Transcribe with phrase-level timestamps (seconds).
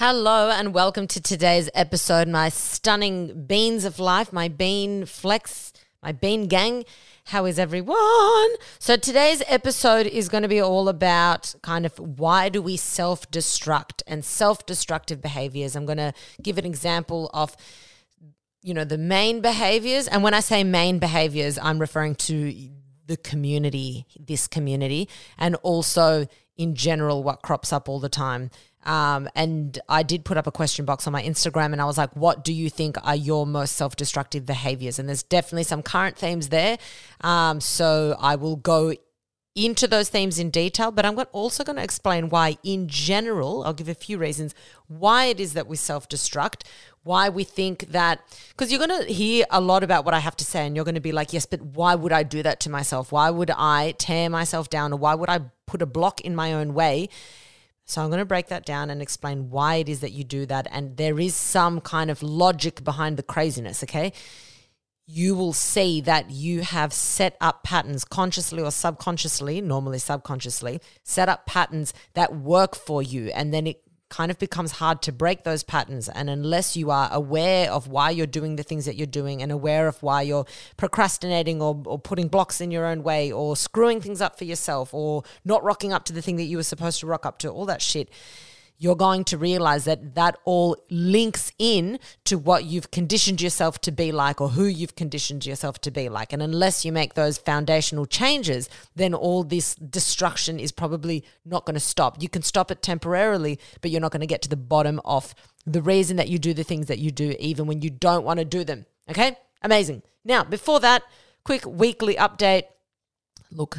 [0.00, 2.28] Hello and welcome to today's episode.
[2.28, 6.84] My stunning beans of life, my bean flex, my bean gang.
[7.24, 8.48] How is everyone?
[8.78, 14.02] So today's episode is going to be all about kind of why do we self-destruct
[14.06, 15.74] and self-destructive behaviors.
[15.74, 17.56] I'm going to give an example of
[18.62, 22.54] you know the main behaviors and when I say main behaviors, I'm referring to
[23.04, 28.50] the community, this community, and also in general what crops up all the time.
[28.84, 31.98] Um, and I did put up a question box on my Instagram and I was
[31.98, 34.98] like, what do you think are your most self destructive behaviors?
[34.98, 36.78] And there's definitely some current themes there.
[37.20, 38.94] Um, so I will go
[39.64, 43.74] into those themes in detail, but I'm also going to explain why, in general, I'll
[43.74, 44.54] give a few reasons
[44.86, 46.62] why it is that we self destruct,
[47.02, 48.20] why we think that,
[48.50, 50.84] because you're going to hear a lot about what I have to say, and you're
[50.84, 53.10] going to be like, yes, but why would I do that to myself?
[53.10, 56.52] Why would I tear myself down, or why would I put a block in my
[56.52, 57.08] own way?
[57.88, 60.44] So I'm going to break that down and explain why it is that you do
[60.44, 60.68] that.
[60.70, 64.12] And there is some kind of logic behind the craziness, okay?
[65.06, 71.30] You will see that you have set up patterns consciously or subconsciously, normally subconsciously, set
[71.30, 73.30] up patterns that work for you.
[73.30, 73.80] And then it
[74.10, 76.08] kind of becomes hard to break those patterns.
[76.08, 79.52] And unless you are aware of why you're doing the things that you're doing and
[79.52, 84.00] aware of why you're procrastinating or, or putting blocks in your own way or screwing
[84.00, 87.00] things up for yourself or not rocking up to the thing that you were supposed
[87.00, 88.08] to rock up to, all that shit,
[88.78, 93.90] you're going to realize that that all links in to what you've conditioned yourself to
[93.90, 96.32] be like or who you've conditioned yourself to be like.
[96.32, 101.74] And unless you make those foundational changes, then all this destruction is probably not going
[101.74, 102.22] to stop.
[102.22, 105.34] You can stop it temporarily, but you're not going to get to the bottom of
[105.66, 108.38] the reason that you do the things that you do, even when you don't want
[108.38, 108.86] to do them.
[109.10, 109.36] Okay?
[109.62, 110.02] Amazing.
[110.24, 111.02] Now, before that,
[111.44, 112.64] quick weekly update.
[113.50, 113.78] Look,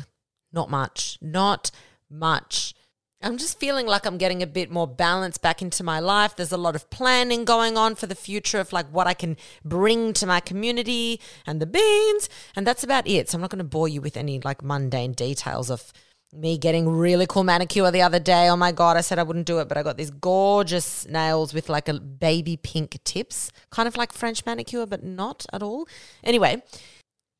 [0.51, 1.17] not much.
[1.21, 1.71] Not
[2.09, 2.73] much.
[3.21, 6.37] I'm just feeling like I'm getting a bit more balance back into my life.
[6.37, 9.35] There's a lot of planning going on for the future of like what I can
[9.65, 12.29] bring to my community and the beans.
[12.55, 13.29] And that's about it.
[13.29, 15.91] So I'm not going to bore you with any like mundane details of
[16.33, 18.47] me getting really cool manicure the other day.
[18.47, 21.53] Oh my God, I said I wouldn't do it, but I got these gorgeous nails
[21.53, 25.87] with like a baby pink tips, kind of like French manicure, but not at all.
[26.23, 26.61] Anyway,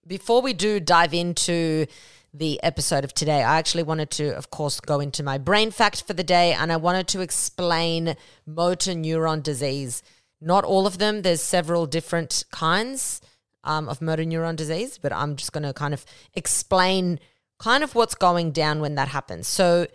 [0.05, 1.85] before we do dive into
[2.33, 3.43] the episode of today.
[3.43, 6.71] I actually wanted to, of course, go into my brain fact for the day and
[6.71, 10.03] I wanted to explain motor neuron disease.
[10.41, 13.21] Not all of them, there's several different kinds
[13.63, 17.19] um, of motor neuron disease, but I'm just going to kind of explain
[17.59, 19.47] kind of what's going down when that happens.
[19.47, 19.87] So,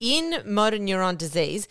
[0.00, 1.68] in motor neuron disease,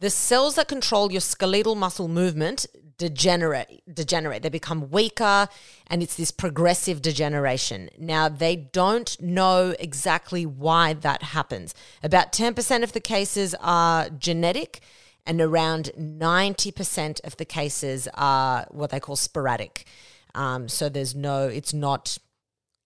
[0.00, 2.66] the cells that control your skeletal muscle movement
[3.00, 4.42] degenerate degenerate.
[4.42, 5.48] They become weaker
[5.86, 7.88] and it's this progressive degeneration.
[7.98, 11.74] Now they don't know exactly why that happens.
[12.02, 14.80] About 10% of the cases are genetic
[15.24, 19.86] and around 90% of the cases are what they call sporadic.
[20.34, 22.18] Um, so there's no it's not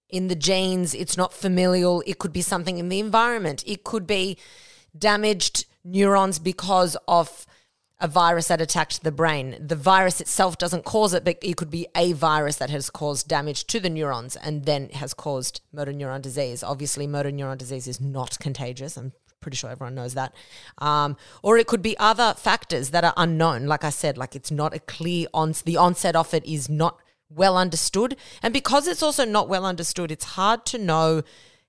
[0.09, 3.65] in the genes it's not familial it could be something in the environment.
[3.67, 4.39] It could be
[4.97, 7.47] damaged neurons because of
[8.01, 9.57] a virus that attacked the brain.
[9.61, 13.29] The virus itself doesn't cause it, but it could be a virus that has caused
[13.29, 16.63] damage to the neurons and then has caused motor neuron disease.
[16.63, 18.97] Obviously, motor neuron disease is not contagious.
[18.97, 20.35] I'm pretty sure everyone knows that.
[20.79, 23.67] Um, or it could be other factors that are unknown.
[23.67, 26.99] Like I said, like it's not a clear on the onset of it is not
[27.31, 31.23] well understood, and because it's also not well understood, it's hard to know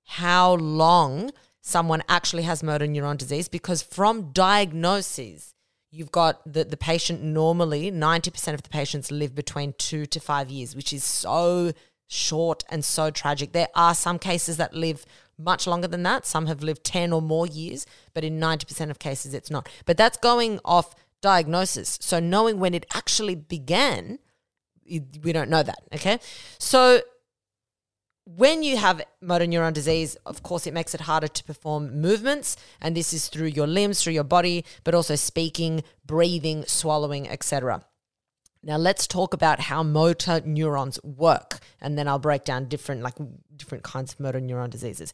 [0.03, 1.31] how long
[1.61, 5.54] someone actually has motor neuron disease because from diagnoses
[5.95, 10.49] you've got the, the patient normally 90% of the patients live between two to five
[10.49, 11.71] years which is so
[12.07, 13.53] short and so tragic.
[13.53, 15.05] There are some cases that live
[15.37, 16.25] much longer than that.
[16.25, 19.69] Some have lived 10 or more years but in 90% of cases it's not.
[19.85, 21.97] But that's going off diagnosis.
[22.01, 24.19] So knowing when it actually began
[24.87, 26.19] we don't know that okay?
[26.59, 27.01] So
[28.25, 32.57] when you have motor neuron disease, of course, it makes it harder to perform movements,
[32.81, 37.85] and this is through your limbs, through your body, but also speaking, breathing, swallowing, etc.
[38.63, 43.15] Now let's talk about how motor neurons work, and then I'll break down different like
[43.55, 45.13] different kinds of motor neuron diseases.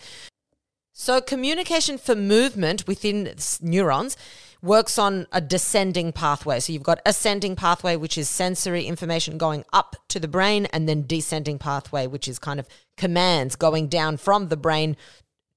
[0.94, 4.16] So communication for movement within neurons
[4.62, 6.60] works on a descending pathway.
[6.60, 10.88] So you've got ascending pathway, which is sensory information going up to the brain, and
[10.88, 12.68] then descending pathway, which is kind of
[12.98, 14.98] commands going down from the brain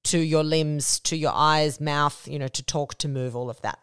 [0.04, 3.60] to your limbs, to your eyes, mouth, you know, to talk, to move, all of
[3.62, 3.78] that.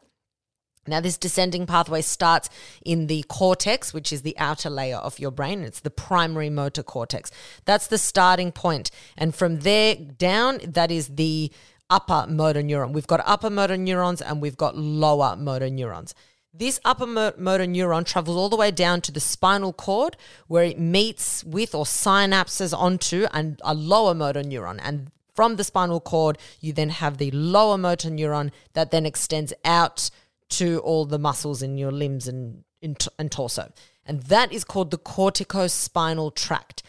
[0.87, 2.49] Now, this descending pathway starts
[2.83, 5.61] in the cortex, which is the outer layer of your brain.
[5.61, 7.29] It's the primary motor cortex.
[7.65, 8.89] That's the starting point.
[9.15, 11.51] And from there down, that is the
[11.91, 12.93] upper motor neuron.
[12.93, 16.15] We've got upper motor neurons and we've got lower motor neurons.
[16.53, 20.17] This upper motor neuron travels all the way down to the spinal cord
[20.47, 24.79] where it meets with or synapses onto an, a lower motor neuron.
[24.81, 29.53] And from the spinal cord, you then have the lower motor neuron that then extends
[29.63, 30.09] out
[30.49, 33.71] to all the muscles in your limbs and, and torso.
[34.05, 36.83] And that is called the corticospinal tract.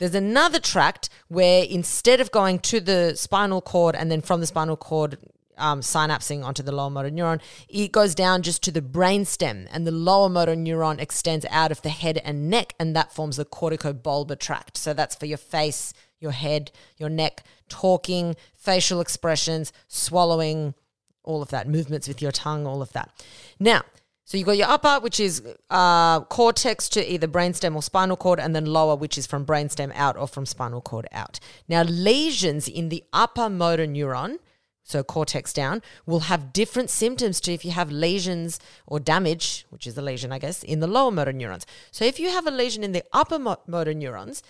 [0.00, 4.46] There's another tract where instead of going to the spinal cord and then from the
[4.46, 5.18] spinal cord
[5.58, 9.86] um, synapsing onto the lower motor neuron, it goes down just to the brainstem, and
[9.86, 13.44] the lower motor neuron extends out of the head and neck, and that forms the
[13.44, 14.78] corticobulbar tract.
[14.78, 20.74] So that's for your face, your head, your neck, talking, facial expressions, swallowing,
[21.22, 23.10] all of that, movements with your tongue, all of that.
[23.58, 23.82] Now,
[24.30, 28.38] so you've got your upper, which is uh, cortex to either brainstem or spinal cord,
[28.38, 31.40] and then lower, which is from brainstem out or from spinal cord out.
[31.66, 34.36] Now, lesions in the upper motor neuron,
[34.84, 39.84] so cortex down, will have different symptoms to if you have lesions or damage, which
[39.84, 41.66] is a lesion, I guess, in the lower motor neurons.
[41.90, 43.36] So if you have a lesion in the upper
[43.66, 44.44] motor neurons,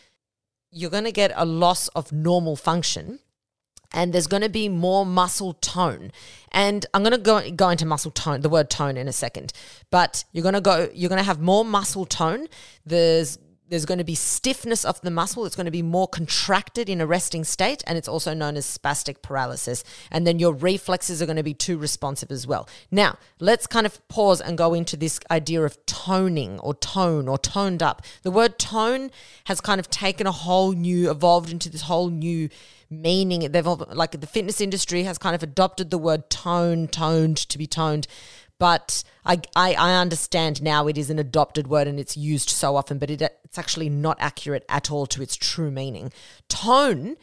[0.70, 3.20] you're going to get a loss of normal function
[3.92, 6.12] and there's going to be more muscle tone.
[6.52, 9.52] And I'm going to go go into muscle tone, the word tone in a second.
[9.90, 12.46] But you're going to go you're going to have more muscle tone.
[12.84, 13.38] There's
[13.70, 15.46] there's going to be stiffness of the muscle.
[15.46, 18.67] It's going to be more contracted in a resting state, and it's also known as
[18.67, 19.84] spastic paralysis.
[20.11, 22.69] And then your reflexes are going to be too responsive as well.
[22.90, 27.38] Now, let's kind of pause and go into this idea of toning or tone or
[27.38, 28.02] toned up.
[28.22, 29.11] The word tone
[29.44, 32.49] has kind of taken a whole new, evolved into this whole new
[32.90, 33.52] meaning.
[33.52, 37.69] They've like the fitness industry has kind of adopted the word tone, toned to be
[37.69, 38.08] toned.
[38.60, 42.76] But I, I, I understand now it is an adopted word and it's used so
[42.76, 46.12] often, but it, it's actually not accurate at all to its true meaning.
[46.48, 47.16] Tone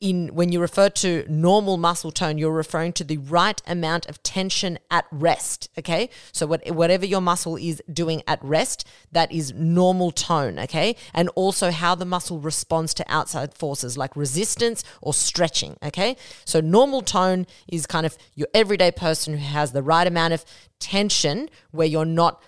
[0.00, 4.22] in when you refer to normal muscle tone, you're referring to the right amount of
[4.22, 5.68] tension at rest.
[5.78, 6.08] Okay.
[6.32, 10.58] So what, whatever your muscle is doing at rest, that is normal tone.
[10.60, 10.94] Okay.
[11.12, 15.76] And also how the muscle responds to outside forces like resistance or stretching.
[15.82, 16.16] Okay.
[16.44, 20.44] So normal tone is kind of your everyday person who has the right amount of
[20.78, 22.40] tension where you're not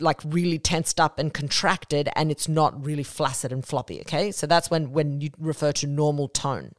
[0.00, 4.46] like really tensed up and contracted and it's not really flaccid and floppy okay so
[4.46, 6.74] that's when when you refer to normal tone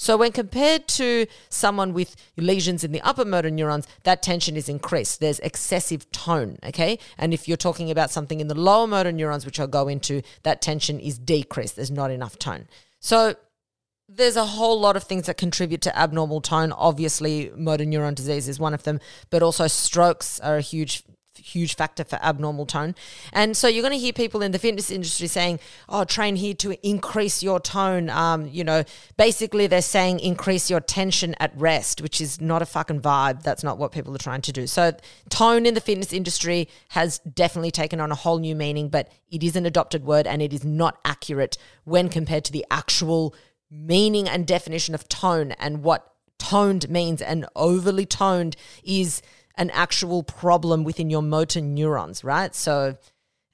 [0.00, 4.66] so when compared to someone with lesions in the upper motor neurons, that tension is
[4.66, 5.20] increased.
[5.20, 6.98] There's excessive tone, okay?
[7.18, 10.22] And if you're talking about something in the lower motor neurons, which I'll go into,
[10.42, 11.76] that tension is decreased.
[11.76, 12.66] There's not enough tone.
[12.98, 13.34] So
[14.08, 16.72] there's a whole lot of things that contribute to abnormal tone.
[16.72, 21.02] Obviously, motor neuron disease is one of them, but also strokes are a huge
[21.40, 22.94] huge factor for abnormal tone.
[23.32, 26.54] And so you're going to hear people in the fitness industry saying, oh, train here
[26.54, 28.10] to increase your tone.
[28.10, 28.84] Um, you know,
[29.16, 33.42] basically they're saying increase your tension at rest, which is not a fucking vibe.
[33.42, 34.66] That's not what people are trying to do.
[34.66, 34.92] So
[35.28, 39.42] tone in the fitness industry has definitely taken on a whole new meaning, but it
[39.42, 43.34] is an adopted word and it is not accurate when compared to the actual
[43.70, 47.22] meaning and definition of tone and what toned means.
[47.22, 49.22] And overly toned is–
[49.60, 52.54] an actual problem within your motor neurons, right?
[52.54, 52.96] So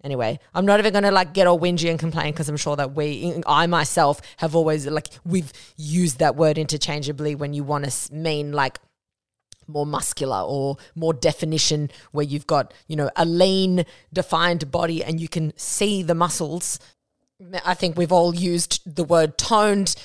[0.04, 2.76] anyway, I'm not even going to like get all whingy and complain because I'm sure
[2.76, 7.90] that we, I myself, have always like we've used that word interchangeably when you want
[7.90, 8.78] to mean like
[9.66, 15.20] more muscular or more definition where you've got you know a lean defined body and
[15.20, 16.78] you can see the muscles.
[17.64, 19.96] I think we've all used the word toned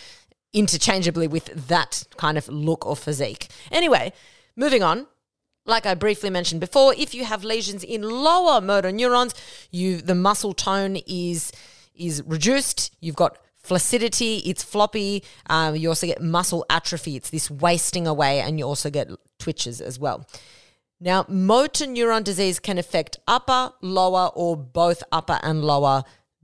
[0.52, 3.50] interchangeably with that kind of look or physique.
[3.72, 4.14] Anyway
[4.56, 5.08] moving on
[5.72, 9.34] like I briefly mentioned before, if you have lesions in lower motor neurons,
[9.72, 11.52] you the muscle tone is
[11.96, 12.94] is reduced.
[13.00, 15.24] You've got flaccidity, it's floppy.
[15.50, 17.16] Um, you also get muscle atrophy.
[17.16, 19.10] It's this wasting away, and you also get
[19.40, 20.28] twitches as well.
[21.00, 26.04] Now, motor neuron disease can affect upper, lower, or both upper and lower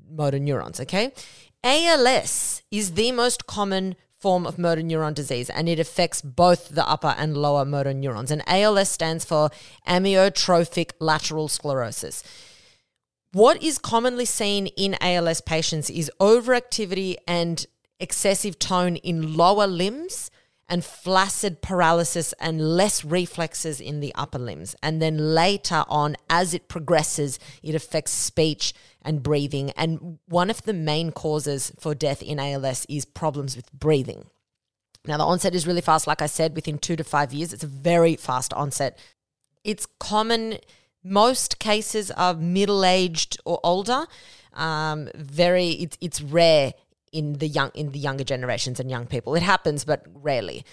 [0.09, 0.79] motor neurons.
[0.79, 1.13] Okay.
[1.63, 6.87] ALS is the most common form of motor neuron disease and it affects both the
[6.87, 8.31] upper and lower motor neurons.
[8.31, 9.49] And ALS stands for
[9.87, 12.23] amyotrophic lateral sclerosis.
[13.33, 17.65] What is commonly seen in ALS patients is overactivity and
[17.99, 20.31] excessive tone in lower limbs
[20.69, 24.75] and flaccid paralysis and less reflexes in the upper limbs.
[24.83, 29.71] And then later on, as it progresses, it affects speech and breathing.
[29.71, 34.25] And one of the main causes for death in ALS is problems with breathing.
[35.05, 37.53] Now, the onset is really fast, like I said, within two to five years.
[37.53, 38.99] It's a very fast onset.
[39.63, 40.57] It's common,
[41.01, 44.05] most cases are middle aged or older.
[44.53, 46.73] Um, very, it's, it's rare
[47.17, 49.35] in the young in the younger generations and young people.
[49.35, 50.63] It happens, but rarely.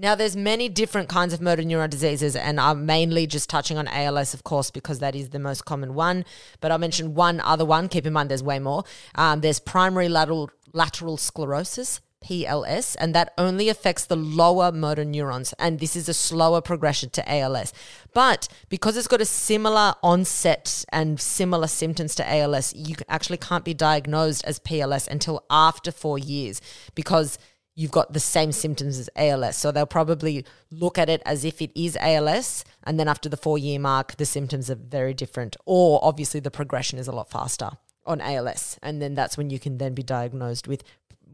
[0.00, 3.88] Now, there's many different kinds of motor neuron diseases, and I'm mainly just touching on
[3.88, 6.24] ALS, of course, because that is the most common one.
[6.60, 7.88] But I'll mention one other one.
[7.88, 8.84] Keep in mind, there's way more.
[9.16, 15.54] Um, there's primary lateral lateral sclerosis, PLS, and that only affects the lower motor neurons.
[15.58, 17.72] And this is a slower progression to ALS.
[18.12, 23.64] But because it's got a similar onset and similar symptoms to ALS, you actually can't
[23.64, 26.60] be diagnosed as PLS until after four years
[26.94, 27.38] because
[27.78, 29.56] you've got the same symptoms as ALS.
[29.56, 32.64] So they'll probably look at it as if it is ALS.
[32.82, 35.56] And then after the four year mark, the symptoms are very different.
[35.64, 37.70] Or obviously the progression is a lot faster
[38.04, 38.78] on ALS.
[38.82, 40.82] And then that's when you can then be diagnosed with,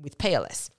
[0.04, 0.70] with PLS.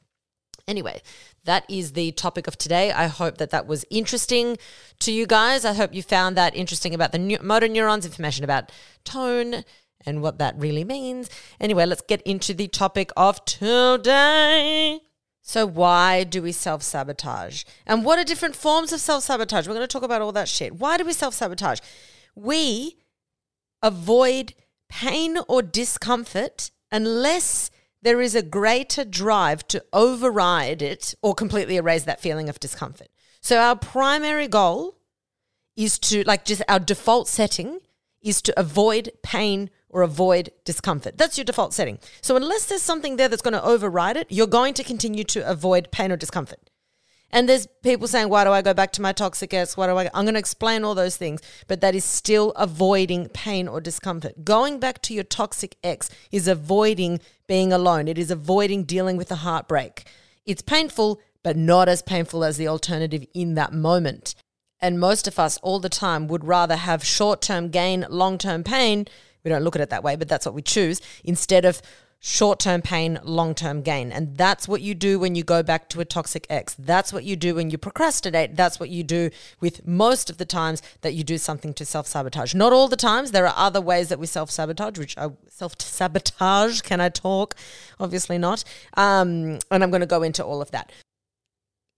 [0.68, 1.02] Anyway,
[1.44, 2.92] that is the topic of today.
[2.92, 4.58] I hope that that was interesting
[5.00, 5.64] to you guys.
[5.64, 8.72] I hope you found that interesting about the motor neurons, information about
[9.04, 9.64] tone
[10.06, 11.30] and what that really means.
[11.60, 15.02] Anyway, let's get into the topic of today.
[15.42, 17.64] So, why do we self sabotage?
[17.86, 19.68] And what are different forms of self sabotage?
[19.68, 20.76] We're going to talk about all that shit.
[20.76, 21.80] Why do we self sabotage?
[22.34, 22.98] We
[23.84, 24.56] avoid
[24.90, 27.70] pain or discomfort unless
[28.06, 33.08] there is a greater drive to override it or completely erase that feeling of discomfort.
[33.42, 35.00] So, our primary goal
[35.76, 37.80] is to, like, just our default setting
[38.22, 41.18] is to avoid pain or avoid discomfort.
[41.18, 41.98] That's your default setting.
[42.22, 45.50] So, unless there's something there that's going to override it, you're going to continue to
[45.50, 46.70] avoid pain or discomfort.
[47.32, 49.76] And there's people saying, why do I go back to my toxic ex?
[49.76, 50.10] Why do I?
[50.14, 54.46] I'm going to explain all those things, but that is still avoiding pain or discomfort.
[54.46, 58.08] Going back to your toxic ex is avoiding being alone.
[58.08, 60.06] It is avoiding dealing with the heartbreak.
[60.46, 64.36] It's painful, but not as painful as the alternative in that moment.
[64.80, 68.64] And most of us all the time would rather have short term gain, long term
[68.64, 69.08] pain
[69.46, 71.82] we don't look at it that way, but that's what we choose instead of
[72.26, 74.12] short term pain, long term gain.
[74.12, 76.74] And that's what you do when you go back to a toxic ex.
[76.74, 78.56] That's what you do when you procrastinate.
[78.56, 79.30] That's what you do
[79.60, 82.56] with most of the times that you do something to self sabotage.
[82.56, 83.32] Not all the times.
[83.32, 86.82] There are other ways that we self sabotage, which I self sabotage.
[86.82, 87.56] Can I talk?
[88.00, 88.64] Obviously not.
[88.98, 90.92] Um, and I'm going to go into all of that.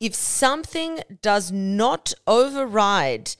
[0.02, 3.36] If something does not override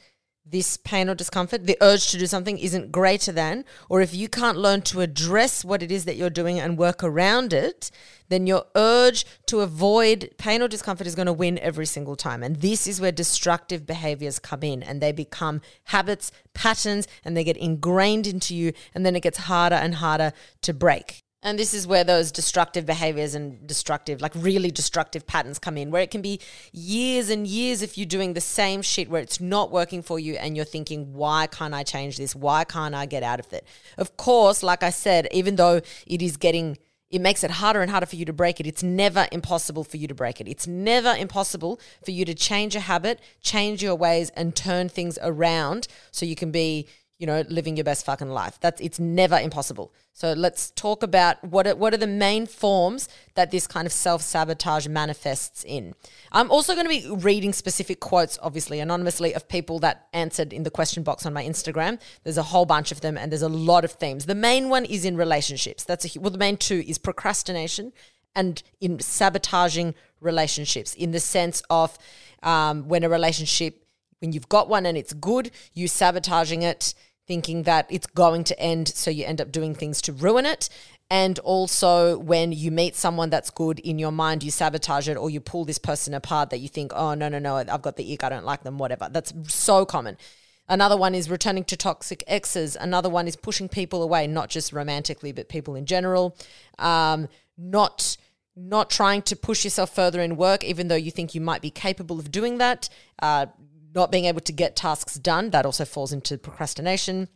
[0.50, 4.30] this pain or discomfort, the urge to do something isn't greater than, or if you
[4.30, 7.92] can't learn to address what it is that you're doing and work around it,
[8.30, 12.44] then your urge to avoid pain or discomfort is going to win every single time.
[12.44, 17.44] And this is where destructive behaviors come in and they become habits, patterns, and they
[17.44, 18.74] get ingrained into you.
[18.94, 21.24] And then it gets harder and harder to break.
[21.48, 25.92] And this is where those destructive behaviors and destructive, like really destructive patterns come in,
[25.92, 26.42] where it can be
[26.74, 30.34] years and years if you're doing the same shit where it's not working for you
[30.34, 32.36] and you're thinking, why can't I change this?
[32.36, 33.66] Why can't I get out of it?
[33.98, 36.78] Of course, like I said, even though it is getting
[37.10, 38.68] it makes it harder and harder for you to break it.
[38.68, 40.50] It's never impossible for you to break it.
[40.50, 45.18] It's never impossible for you to change a habit, change your ways, and turn things
[45.22, 48.60] around so you can be, you know, living your best fucking life.
[48.60, 49.92] That's it's never impossible.
[50.14, 53.92] So let's talk about what are, what are the main forms that this kind of
[53.92, 55.96] self sabotage manifests in.
[56.32, 60.64] I'm also going to be reading specific quotes, obviously anonymously, of people that answered in
[60.64, 62.00] the question box on my Instagram.
[62.24, 64.26] There's a whole bunch of them, and there's a lot of themes.
[64.26, 65.84] The main one is in relationships.
[65.84, 67.94] That's a, well, the main two is procrastination
[68.36, 71.98] and in sabotaging relationships, in the sense of
[72.44, 73.84] um, when a relationship
[74.20, 76.94] when you've got one and it's good, you sabotaging it
[77.28, 80.70] thinking that it's going to end, so you end up doing things to ruin it.
[81.10, 85.30] And also, when you meet someone that's good in your mind, you sabotage it or
[85.30, 88.14] you pull this person apart that you think, oh, no, no, no, I've got the
[88.14, 89.08] ick, I don't like them, whatever.
[89.10, 90.18] That's so common.
[90.70, 92.76] Another one is returning to toxic exes.
[92.76, 96.36] Another one is pushing people away, not just romantically, but people in general.
[96.78, 98.18] Um, not
[98.60, 101.70] not trying to push yourself further in work, even though you think you might be
[101.70, 102.90] capable of doing that.
[103.22, 103.46] Uh,
[103.98, 107.28] not being able to get tasks done, that also falls into procrastination.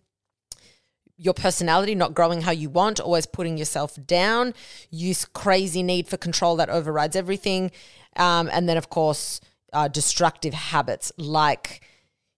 [1.17, 4.53] Your personality not growing how you want, always putting yourself down,
[4.89, 7.71] use crazy need for control that overrides everything.
[8.15, 9.41] Um, and then, of course,
[9.73, 11.81] uh, destructive habits like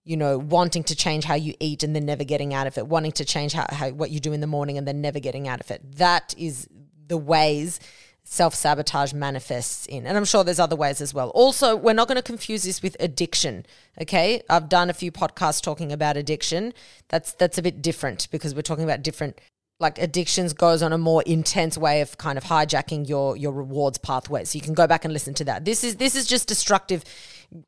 [0.06, 2.86] you know, wanting to change how you eat and then never getting out of it,
[2.86, 5.48] wanting to change how, how what you do in the morning and then never getting
[5.48, 5.82] out of it.
[5.96, 6.68] That is
[7.08, 7.80] the ways
[8.24, 10.06] self sabotage manifests in.
[10.08, 11.30] And I'm sure there's other ways as well.
[11.30, 13.66] Also, we're not going to confuse this with addiction.
[14.02, 14.42] Okay.
[14.50, 16.74] I've done a few podcasts talking about addiction.
[17.10, 19.40] That's that's a bit different because we're talking about different
[19.80, 23.98] like addictions goes on a more intense way of kind of hijacking your your rewards
[23.98, 24.50] pathways.
[24.50, 25.66] So you can go back and listen to that.
[25.66, 27.04] This is this is just destructive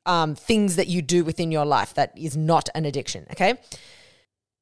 [0.05, 3.27] um, things that you do within your life that is not an addiction.
[3.31, 3.55] Okay.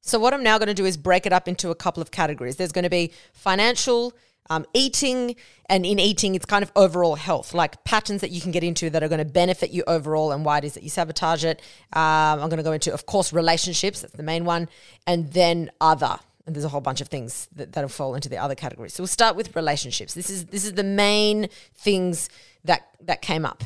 [0.02, 2.10] So what I'm now going to do is break it up into a couple of
[2.10, 2.56] categories.
[2.56, 4.12] There's going to be financial
[4.50, 5.36] um, eating,
[5.68, 8.90] and in eating, it's kind of overall health, like patterns that you can get into
[8.90, 11.60] that are going to benefit you overall, and why it is that you sabotage it.
[11.92, 14.02] Um, I'm going to go into, of course, relationships.
[14.02, 14.68] That's the main one,
[15.06, 16.18] and then other.
[16.46, 18.92] And there's a whole bunch of things that, that'll fall into the other categories.
[18.92, 20.12] So we'll start with relationships.
[20.12, 22.28] This is this is the main things
[22.64, 23.64] that that came up.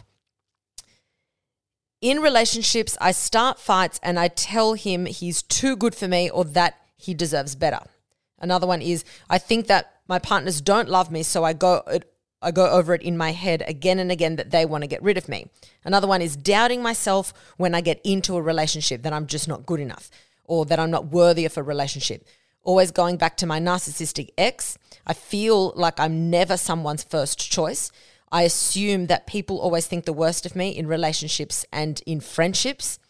[2.01, 6.45] In relationships, I start fights and I tell him he's too good for me or
[6.45, 7.81] that he deserves better.
[8.39, 11.83] Another one is I think that my partners don't love me, so I go
[12.41, 15.03] I go over it in my head again and again that they want to get
[15.03, 15.51] rid of me.
[15.85, 19.67] Another one is doubting myself when I get into a relationship that I'm just not
[19.67, 20.09] good enough
[20.45, 22.25] or that I'm not worthy of a relationship.
[22.63, 27.91] Always going back to my narcissistic ex, I feel like I'm never someone's first choice.
[28.31, 33.01] I assume that people always think the worst of me in relationships and in friendships.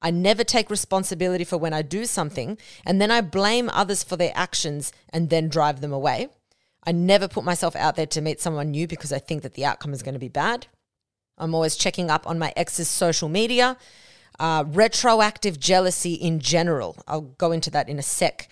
[0.00, 4.16] I never take responsibility for when I do something, and then I blame others for
[4.16, 6.28] their actions and then drive them away.
[6.88, 9.66] I never put myself out there to meet someone new because I think that the
[9.66, 10.68] outcome is going to be bad.
[11.36, 13.76] I'm always checking up on my ex's social media.
[14.40, 16.96] Uh, retroactive jealousy in general.
[17.06, 18.48] I'll go into that in a sec.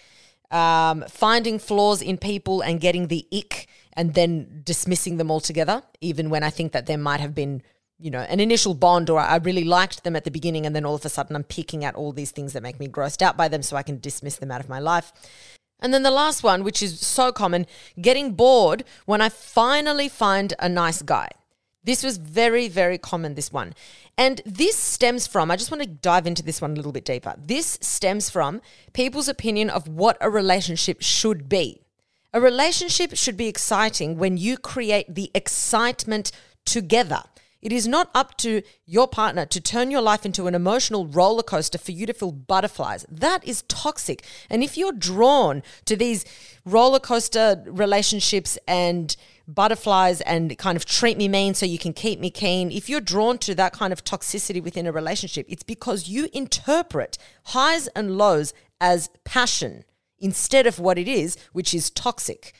[0.50, 6.28] Um, finding flaws in people and getting the ick and then dismissing them altogether, even
[6.28, 7.62] when I think that there might have been,
[7.98, 10.84] you know, an initial bond or I really liked them at the beginning and then
[10.84, 13.38] all of a sudden I'm picking at all these things that make me grossed out
[13.38, 15.10] by them so I can dismiss them out of my life.
[15.80, 17.66] And then the last one, which is so common,
[18.00, 21.28] getting bored when I finally find a nice guy.
[21.84, 23.72] This was very, very common, this one.
[24.18, 27.04] And this stems from, I just want to dive into this one a little bit
[27.04, 27.34] deeper.
[27.38, 28.60] This stems from
[28.92, 31.82] people's opinion of what a relationship should be.
[32.32, 36.32] A relationship should be exciting when you create the excitement
[36.64, 37.22] together.
[37.66, 41.42] It is not up to your partner to turn your life into an emotional roller
[41.42, 43.04] coaster for you to feel butterflies.
[43.10, 44.24] That is toxic.
[44.48, 46.24] And if you're drawn to these
[46.64, 49.16] roller coaster relationships and
[49.48, 53.00] butterflies and kind of treat me mean so you can keep me keen, if you're
[53.00, 58.16] drawn to that kind of toxicity within a relationship, it's because you interpret highs and
[58.16, 59.82] lows as passion
[60.20, 62.54] instead of what it is, which is toxic.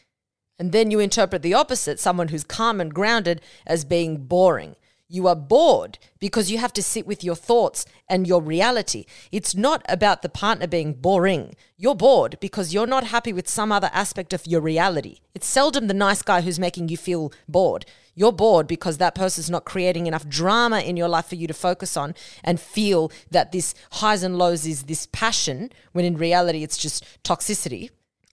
[0.58, 4.74] And then you interpret the opposite, someone who's calm and grounded, as being boring.
[5.08, 9.04] You are bored because you have to sit with your thoughts and your reality.
[9.30, 11.54] It's not about the partner being boring.
[11.76, 15.20] You're bored because you're not happy with some other aspect of your reality.
[15.32, 17.86] It's seldom the nice guy who's making you feel bored.
[18.16, 21.54] You're bored because that person's not creating enough drama in your life for you to
[21.54, 26.64] focus on and feel that this highs and lows is this passion, when in reality
[26.64, 27.90] it's just toxicity.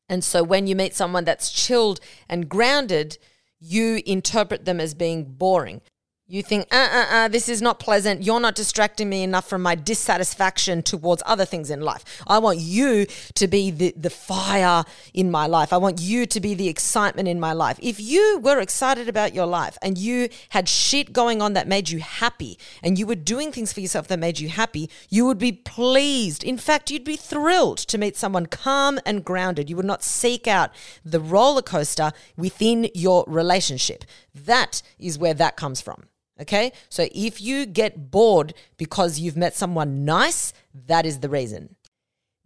[0.10, 3.20] And so when you meet someone that's chilled and grounded,
[3.60, 5.82] you interpret them as being boring.
[6.26, 8.24] You think, uh, uh, uh, this is not pleasant.
[8.24, 12.06] You're not distracting me enough from my dissatisfaction towards other things in life.
[12.26, 15.74] I want you to be the, the fire in my life.
[15.74, 17.78] I want you to be the excitement in my life.
[17.82, 21.90] If you were excited about your life and you had shit going on that made
[21.90, 25.40] you happy and you were doing things for yourself that made you happy, you would
[25.40, 26.42] be pleased.
[26.42, 29.70] In fact, you'd be thrilled to meet someone calm and grounded.
[29.70, 30.72] You would not seek out
[31.04, 34.06] the roller coaster within your relationship.
[34.34, 36.06] That is where that comes from.
[36.42, 36.72] Okay.
[36.90, 40.52] So if you get bored because you've met someone nice,
[40.88, 41.76] that is the reason.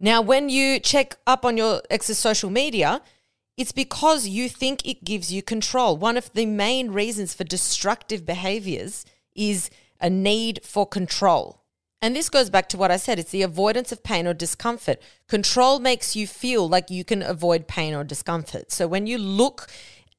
[0.00, 3.02] Now, when you check up on your ex's social media,
[3.56, 5.96] it's because you think it gives you control.
[5.96, 9.70] One of the main reasons for destructive behaviors is
[10.00, 11.64] a need for control.
[12.00, 15.02] And this goes back to what I said it's the avoidance of pain or discomfort.
[15.26, 18.70] Control makes you feel like you can avoid pain or discomfort.
[18.70, 19.66] So when you look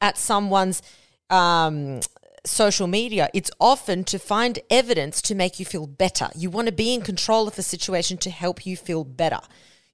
[0.02, 0.82] at someone's
[1.30, 2.00] um,
[2.46, 6.30] social media, it's often to find evidence to make you feel better.
[6.36, 9.40] You want to be in control of the situation to help you feel better.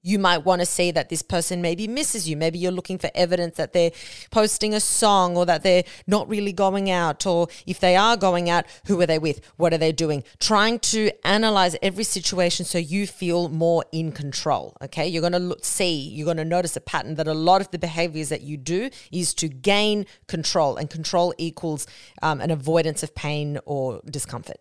[0.06, 2.36] You might want to see that this person maybe misses you.
[2.36, 3.90] Maybe you're looking for evidence that they're
[4.30, 7.26] posting a song or that they're not really going out.
[7.26, 9.40] Or if they are going out, who are they with?
[9.56, 10.22] What are they doing?
[10.38, 14.76] Trying to analyze every situation so you feel more in control.
[14.80, 15.08] Okay.
[15.08, 17.78] You're going to see, you're going to notice a pattern that a lot of the
[17.78, 21.86] behaviors that you do is to gain control, and control equals
[22.22, 24.58] um, an avoidance of pain or discomfort.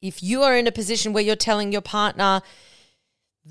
[0.00, 2.40] If you are in a position where you're telling your partner,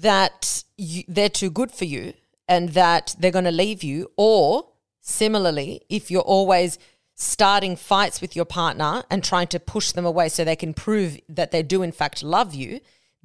[0.01, 2.13] that you, they're too good for you
[2.47, 4.11] and that they're going to leave you.
[4.17, 4.69] Or
[5.01, 6.77] similarly, if you're always
[7.15, 11.19] starting fights with your partner and trying to push them away so they can prove
[11.27, 12.79] that they do, in fact, love you,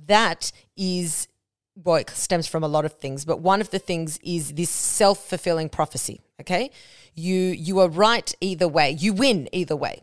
[0.06, 1.28] that is
[1.74, 4.68] well, it stems from a lot of things, but one of the things is this
[4.68, 6.20] self-fulfilling prophecy.
[6.40, 6.70] Okay,
[7.14, 8.90] you you are right either way.
[8.90, 10.02] You win either way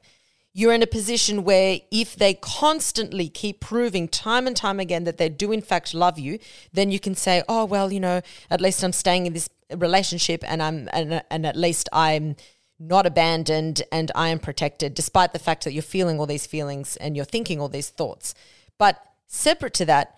[0.54, 5.18] you're in a position where if they constantly keep proving time and time again that
[5.18, 6.40] they do in fact love you,
[6.74, 10.44] then you can say, "Oh, well, you know, at least I'm staying in this relationship
[10.48, 12.36] and I'm and, and at least I'm
[12.80, 16.96] not abandoned and I am protected, despite the fact that you're feeling all these feelings
[16.98, 18.34] and you're thinking all these thoughts.
[18.78, 20.18] But separate to that,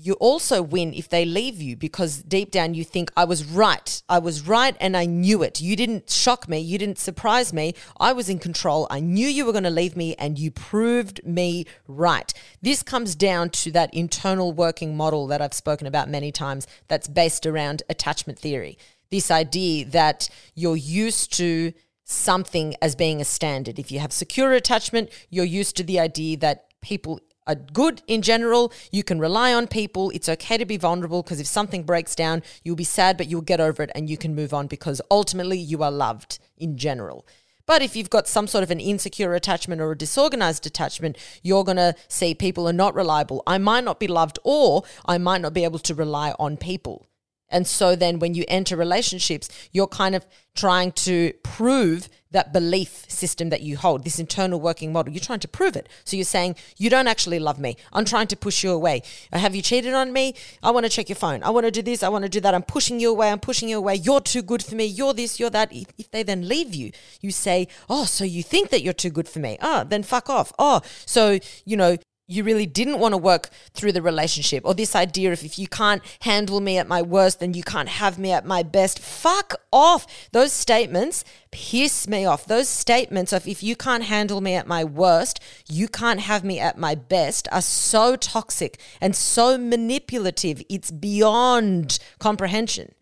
[0.00, 4.00] you also win if they leave you because deep down you think, I was right.
[4.08, 5.60] I was right and I knew it.
[5.60, 6.58] You didn't shock me.
[6.58, 7.74] You didn't surprise me.
[7.98, 8.86] I was in control.
[8.90, 12.32] I knew you were going to leave me and you proved me right.
[12.62, 17.08] This comes down to that internal working model that I've spoken about many times that's
[17.08, 18.78] based around attachment theory.
[19.10, 21.72] This idea that you're used to
[22.04, 23.78] something as being a standard.
[23.78, 28.22] If you have secure attachment, you're used to the idea that people are good in
[28.22, 28.72] general.
[28.92, 30.10] You can rely on people.
[30.10, 33.40] It's okay to be vulnerable because if something breaks down, you'll be sad, but you'll
[33.40, 37.26] get over it and you can move on because ultimately you are loved in general.
[37.66, 41.64] But if you've got some sort of an insecure attachment or a disorganized attachment, you're
[41.64, 43.42] going to see people are not reliable.
[43.46, 47.06] I might not be loved or I might not be able to rely on people.
[47.50, 53.04] And so then when you enter relationships, you're kind of trying to prove that belief
[53.08, 55.12] system that you hold, this internal working model.
[55.12, 55.88] You're trying to prove it.
[56.04, 57.76] So you're saying, You don't actually love me.
[57.92, 59.02] I'm trying to push you away.
[59.32, 60.34] Have you cheated on me?
[60.62, 61.42] I want to check your phone.
[61.42, 62.02] I want to do this.
[62.02, 62.54] I want to do that.
[62.54, 63.30] I'm pushing you away.
[63.30, 63.94] I'm pushing you away.
[63.94, 64.84] You're too good for me.
[64.84, 65.72] You're this, you're that.
[65.72, 69.28] If they then leave you, you say, Oh, so you think that you're too good
[69.28, 69.56] for me?
[69.62, 70.52] Oh, then fuck off.
[70.58, 71.96] Oh, so, you know,
[72.28, 75.66] you really didn't want to work through the relationship or this idea of if you
[75.66, 78.98] can't handle me at my worst then you can't have me at my best.
[79.00, 80.06] Fuck off.
[80.30, 82.44] Those statements piss me off.
[82.44, 86.60] Those statements of if you can't handle me at my worst you can't have me
[86.60, 90.62] at my best are so toxic and so manipulative.
[90.68, 92.94] It's beyond comprehension.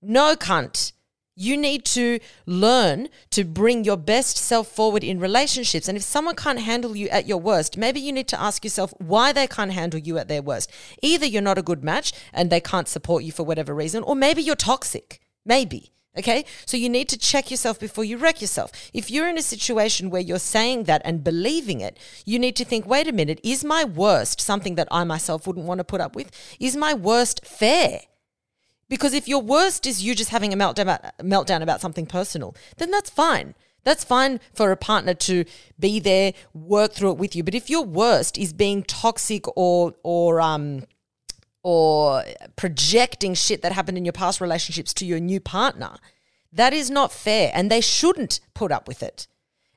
[0.00, 0.92] No cunt
[1.34, 5.88] you need to learn to bring your best self forward in relationships.
[5.88, 8.92] And if someone can't handle you at your worst, maybe you need to ask yourself
[8.98, 10.70] why they can't handle you at their worst.
[11.02, 14.14] Either you're not a good match and they can't support you for whatever reason, or
[14.14, 15.20] maybe you're toxic.
[15.44, 15.92] Maybe.
[16.16, 16.44] Okay.
[16.66, 18.70] So you need to check yourself before you wreck yourself.
[18.92, 22.64] If you're in a situation where you're saying that and believing it, you need to
[22.64, 26.02] think wait a minute, is my worst something that I myself wouldn't want to put
[26.02, 26.30] up with?
[26.60, 28.02] Is my worst fair?
[28.92, 32.54] Because if your worst is you just having a meltdown about, meltdown about something personal,
[32.76, 33.54] then that's fine.
[33.84, 35.46] That's fine for a partner to
[35.80, 37.42] be there, work through it with you.
[37.42, 40.84] But if your worst is being toxic or or um
[41.62, 42.22] or
[42.56, 45.96] projecting shit that happened in your past relationships to your new partner,
[46.52, 49.26] that is not fair and they shouldn't put up with it.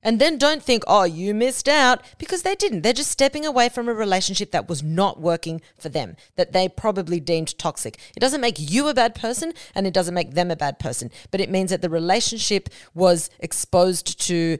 [0.05, 2.83] And then don't think, oh, you missed out, because they didn't.
[2.83, 6.69] They're just stepping away from a relationship that was not working for them, that they
[6.69, 7.97] probably deemed toxic.
[8.15, 11.09] It doesn't make you a bad person and it doesn't make them a bad person,
[11.31, 14.59] but it means that the relationship was exposed to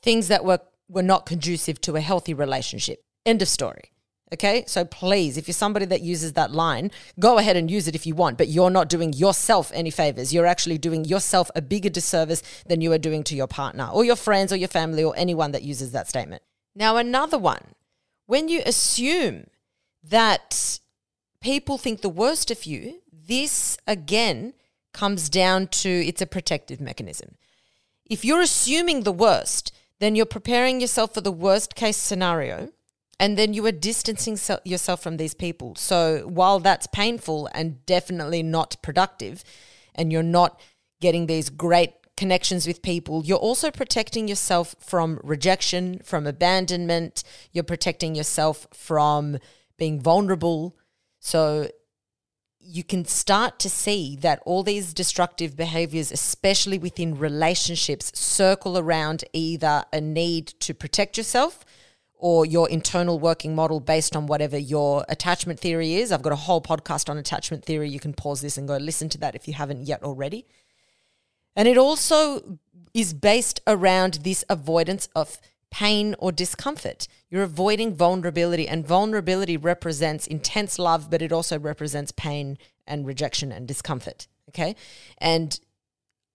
[0.00, 3.02] things that were, were not conducive to a healthy relationship.
[3.26, 3.92] End of story.
[4.32, 7.94] Okay, so please, if you're somebody that uses that line, go ahead and use it
[7.94, 10.34] if you want, but you're not doing yourself any favors.
[10.34, 14.04] You're actually doing yourself a bigger disservice than you are doing to your partner or
[14.04, 16.42] your friends or your family or anyone that uses that statement.
[16.74, 17.74] Now, another one,
[18.26, 19.46] when you assume
[20.04, 20.78] that
[21.40, 24.52] people think the worst of you, this again
[24.92, 27.36] comes down to it's a protective mechanism.
[28.04, 32.70] If you're assuming the worst, then you're preparing yourself for the worst case scenario
[33.20, 35.74] and then you are distancing yourself from these people.
[35.74, 39.42] So while that's painful and definitely not productive,
[39.94, 40.60] and you're not
[41.00, 47.24] getting these great connections with people, you're also protecting yourself from rejection, from abandonment.
[47.52, 49.38] You're protecting yourself from
[49.76, 50.76] being vulnerable.
[51.18, 51.68] So
[52.60, 59.24] you can start to see that all these destructive behaviors, especially within relationships, circle around
[59.32, 61.64] either a need to protect yourself
[62.18, 66.10] or your internal working model based on whatever your attachment theory is.
[66.10, 67.88] I've got a whole podcast on attachment theory.
[67.88, 70.44] You can pause this and go listen to that if you haven't yet already.
[71.54, 72.58] And it also
[72.92, 77.06] is based around this avoidance of pain or discomfort.
[77.30, 83.52] You're avoiding vulnerability, and vulnerability represents intense love, but it also represents pain and rejection
[83.52, 84.26] and discomfort.
[84.48, 84.74] Okay.
[85.18, 85.60] And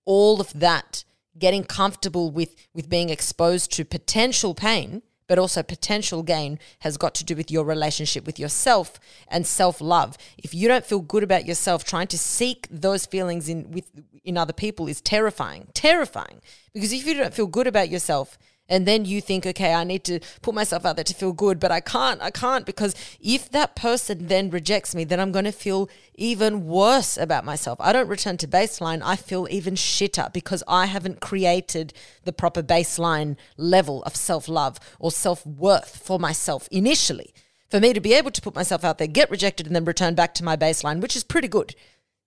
[0.05, 1.03] all of that,
[1.37, 7.15] getting comfortable with, with being exposed to potential pain but also potential gain has got
[7.15, 10.17] to do with your relationship with yourself and self-love.
[10.37, 13.89] If you don't feel good about yourself, trying to seek those feelings in with
[14.23, 15.67] in other people is terrifying.
[15.73, 16.41] Terrifying.
[16.73, 18.37] Because if you don't feel good about yourself,
[18.69, 21.59] and then you think, okay, I need to put myself out there to feel good,
[21.59, 25.45] but I can't, I can't, because if that person then rejects me, then I'm going
[25.45, 27.79] to feel even worse about myself.
[27.81, 32.63] I don't return to baseline, I feel even shitter because I haven't created the proper
[32.63, 37.33] baseline level of self love or self worth for myself initially.
[37.69, 40.13] For me to be able to put myself out there, get rejected, and then return
[40.13, 41.75] back to my baseline, which is pretty good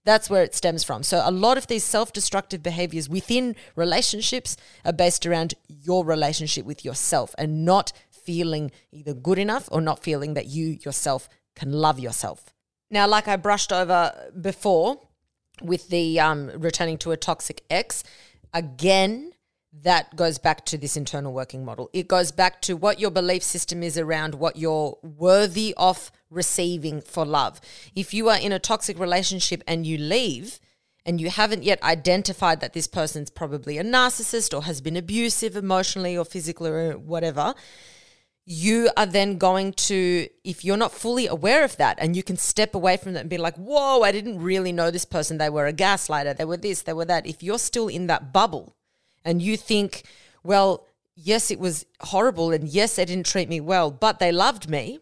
[0.06, 1.02] That's where it stems from.
[1.02, 6.64] So, a lot of these self destructive behaviors within relationships are based around your relationship
[6.64, 11.72] with yourself and not feeling either good enough or not feeling that you yourself can
[11.72, 12.54] love yourself.
[12.88, 15.00] Now, like I brushed over before
[15.60, 18.04] with the um, returning to a toxic ex,
[18.54, 19.32] again,
[19.82, 21.90] that goes back to this internal working model.
[21.92, 27.00] It goes back to what your belief system is around what you're worthy of receiving
[27.00, 27.60] for love.
[27.94, 30.60] If you are in a toxic relationship and you leave,
[31.06, 35.54] and you haven't yet identified that this person's probably a narcissist or has been abusive
[35.54, 37.54] emotionally or physically or whatever,
[38.44, 42.36] you are then going to, if you're not fully aware of that and you can
[42.36, 45.38] step away from that and be like, whoa, I didn't really know this person.
[45.38, 46.36] They were a gaslighter.
[46.36, 47.26] They were this, they were that.
[47.26, 48.75] If you're still in that bubble,
[49.26, 50.04] and you think,
[50.42, 50.86] well,
[51.16, 55.00] yes, it was horrible and yes, they didn't treat me well, but they loved me.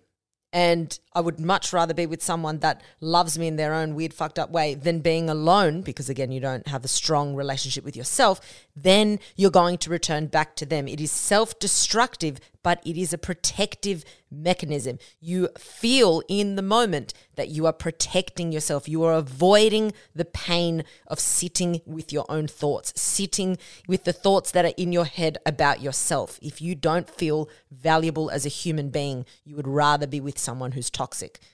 [0.52, 4.12] And I would much rather be with someone that loves me in their own weird,
[4.12, 7.96] fucked up way than being alone, because again, you don't have a strong relationship with
[7.96, 8.40] yourself.
[8.74, 10.88] Then you're going to return back to them.
[10.88, 14.98] It is self destructive, but it is a protective mechanism.
[15.20, 18.88] You feel in the moment that you are protecting yourself.
[18.88, 24.50] You are avoiding the pain of sitting with your own thoughts, sitting with the thoughts
[24.52, 26.38] that are in your head about yourself.
[26.42, 30.72] If you don't feel valuable as a human being, you would rather be with someone
[30.72, 31.03] who's toxic,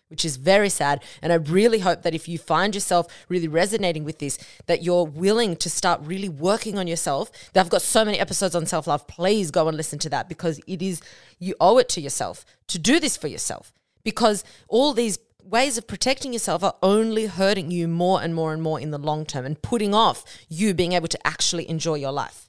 [0.09, 1.03] which is very sad.
[1.23, 5.05] And I really hope that if you find yourself really resonating with this, that you're
[5.05, 7.31] willing to start really working on yourself.
[7.55, 9.07] I've got so many episodes on self love.
[9.07, 11.01] Please go and listen to that because it is,
[11.39, 13.73] you owe it to yourself to do this for yourself
[14.05, 18.63] because all these ways of protecting yourself are only hurting you more and more and
[18.63, 22.13] more in the long term and putting off you being able to actually enjoy your
[22.13, 22.49] life.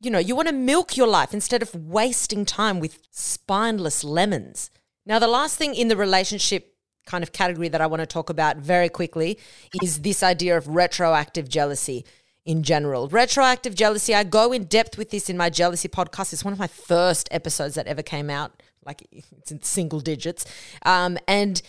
[0.00, 4.70] You know, you want to milk your life instead of wasting time with spineless lemons.
[5.06, 6.74] Now, the last thing in the relationship
[7.06, 9.38] kind of category that I want to talk about very quickly
[9.82, 12.04] is this idea of retroactive jealousy
[12.44, 13.08] in general.
[13.08, 16.32] Retroactive jealousy, I go in depth with this in my jealousy podcast.
[16.32, 20.44] It's one of my first episodes that ever came out, like it's in single digits.
[20.84, 21.60] Um, and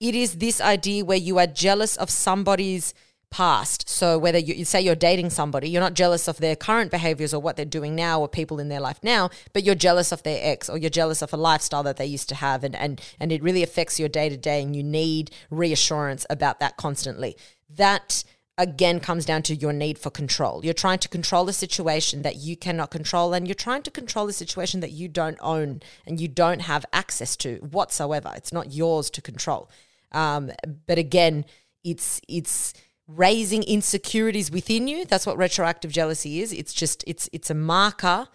[0.00, 2.94] it is this idea where you are jealous of somebody's
[3.34, 3.88] past.
[3.88, 7.34] So whether you, you, say you're dating somebody, you're not jealous of their current behaviors
[7.34, 10.22] or what they're doing now or people in their life now, but you're jealous of
[10.22, 13.00] their ex or you're jealous of a lifestyle that they used to have and and
[13.18, 17.36] and it really affects your day to day and you need reassurance about that constantly.
[17.68, 18.22] That
[18.56, 20.64] again comes down to your need for control.
[20.64, 24.28] You're trying to control a situation that you cannot control and you're trying to control
[24.28, 28.32] a situation that you don't own and you don't have access to whatsoever.
[28.36, 29.68] It's not yours to control.
[30.12, 30.52] Um,
[30.86, 31.44] but again,
[31.82, 32.74] it's it's
[33.06, 35.04] raising insecurities within you.
[35.04, 36.52] That's what retroactive jealousy is.
[36.52, 38.28] It's just it's it's a marker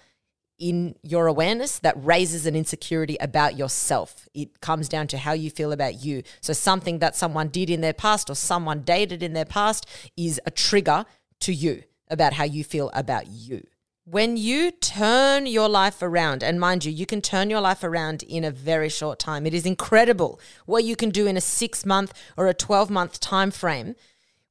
[0.59, 4.27] in your awareness that raises an insecurity about yourself.
[4.33, 6.21] It comes down to how you feel about you.
[6.41, 9.85] So something that someone did in their past or someone dated in their past
[10.17, 11.05] is a trigger
[11.41, 13.65] to you about how you feel about you.
[14.03, 18.23] When you turn your life around, and mind you, you can turn your life around
[18.23, 19.45] in a very short time.
[19.45, 23.19] It is incredible what you can do in a six month or a 12 month
[23.19, 23.95] time frame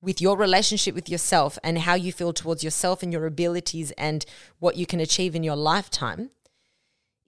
[0.00, 4.24] with your relationship with yourself and how you feel towards yourself and your abilities and
[4.58, 6.30] what you can achieve in your lifetime,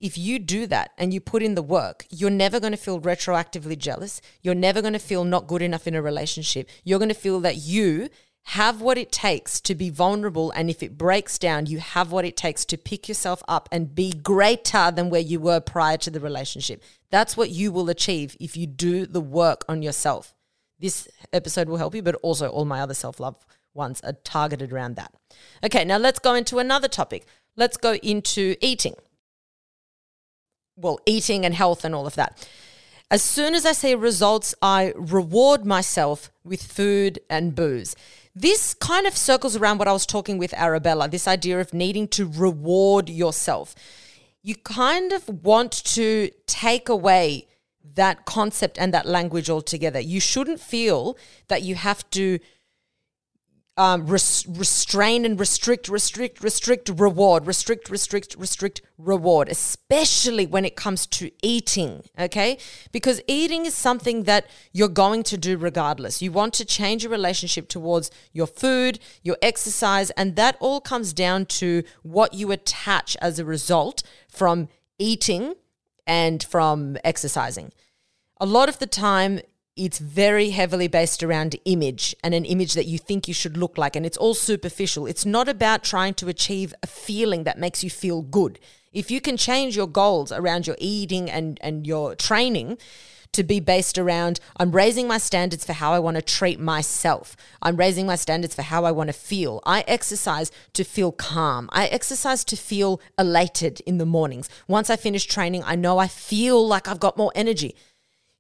[0.01, 3.01] if you do that and you put in the work, you're never going to feel
[3.01, 4.23] retroactively jealous.
[4.41, 6.69] You're never going to feel not good enough in a relationship.
[6.85, 8.09] You're going to feel that you
[8.45, 10.51] have what it takes to be vulnerable.
[10.53, 13.95] And if it breaks down, you have what it takes to pick yourself up and
[13.95, 16.83] be greater than where you were prior to the relationship.
[17.11, 20.35] That's what you will achieve if you do the work on yourself.
[20.81, 23.37] This episode will help you, but also all my other self love
[23.75, 25.13] ones are targeted around that.
[25.65, 27.27] Okay, now let's go into another topic.
[27.57, 28.95] Let's go into eating.
[30.77, 32.49] Well, eating and health and all of that.
[33.11, 37.95] As soon as I see results, I reward myself with food and booze.
[38.35, 42.07] This kind of circles around what I was talking with Arabella this idea of needing
[42.09, 43.75] to reward yourself.
[44.43, 47.49] You kind of want to take away
[47.95, 50.01] that concept and that language altogether.
[50.01, 51.17] You shouldn't feel
[51.49, 52.39] that you have to
[53.81, 60.77] um, res- restrain and restrict, restrict, restrict, reward, restrict, restrict, restrict, reward, especially when it
[60.77, 62.59] comes to eating, okay?
[62.93, 66.21] Because eating is something that you're going to do regardless.
[66.21, 71.15] You want to change your relationship towards your food, your exercise, and that all comes
[71.15, 75.55] down to what you attach as a result from eating
[76.07, 77.73] and from exercising.
[78.41, 79.41] A lot of the time,
[79.77, 83.79] it's very heavily based around image and an image that you think you should look
[83.79, 83.97] like.
[83.97, 85.07] And it's all superficial.
[85.07, 88.59] It's not about trying to achieve a feeling that makes you feel good.
[88.93, 92.79] If you can change your goals around your eating and, and your training
[93.33, 97.37] to be based around I'm raising my standards for how I want to treat myself.
[97.63, 99.61] I'm raising my standards for how I want to feel.
[99.65, 101.69] I exercise to feel calm.
[101.73, 104.49] I exercise to feel elated in the mornings.
[104.69, 107.75] Once I finish training, I know I feel like I've got more energy.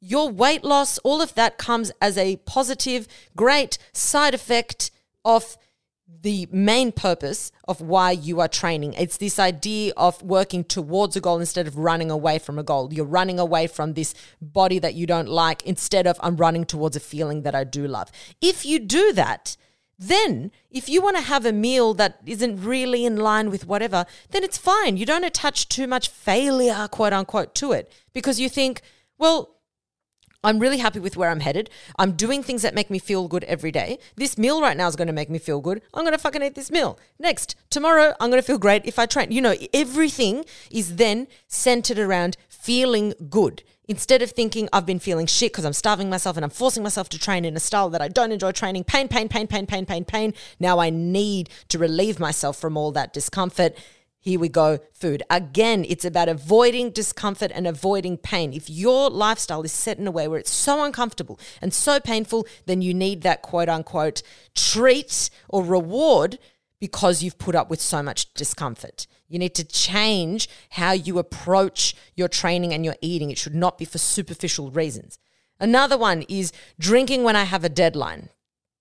[0.00, 4.90] Your weight loss, all of that comes as a positive, great side effect
[5.24, 5.56] of
[6.22, 8.94] the main purpose of why you are training.
[8.94, 12.92] It's this idea of working towards a goal instead of running away from a goal.
[12.92, 16.96] You're running away from this body that you don't like instead of I'm running towards
[16.96, 18.10] a feeling that I do love.
[18.40, 19.56] If you do that,
[19.98, 24.06] then if you want to have a meal that isn't really in line with whatever,
[24.30, 24.96] then it's fine.
[24.96, 28.80] You don't attach too much failure, quote unquote, to it because you think,
[29.18, 29.56] well,
[30.42, 31.68] I'm really happy with where I'm headed.
[31.98, 33.98] I'm doing things that make me feel good every day.
[34.16, 35.82] This meal right now is going to make me feel good.
[35.92, 36.98] I'm going to fucking eat this meal.
[37.18, 39.32] Next, tomorrow, I'm going to feel great if I train.
[39.32, 43.62] You know, everything is then centered around feeling good.
[43.86, 47.08] Instead of thinking I've been feeling shit because I'm starving myself and I'm forcing myself
[47.10, 49.84] to train in a style that I don't enjoy training, pain, pain, pain, pain, pain,
[49.84, 50.34] pain, pain.
[50.60, 53.76] Now I need to relieve myself from all that discomfort
[54.22, 55.22] here we go, food.
[55.30, 58.52] Again, it's about avoiding discomfort and avoiding pain.
[58.52, 62.46] If your lifestyle is set in a way where it's so uncomfortable and so painful,
[62.66, 64.22] then you need that quote unquote
[64.54, 66.38] treat or reward
[66.80, 69.06] because you've put up with so much discomfort.
[69.26, 73.30] You need to change how you approach your training and your eating.
[73.30, 75.18] It should not be for superficial reasons.
[75.58, 78.28] Another one is drinking when I have a deadline.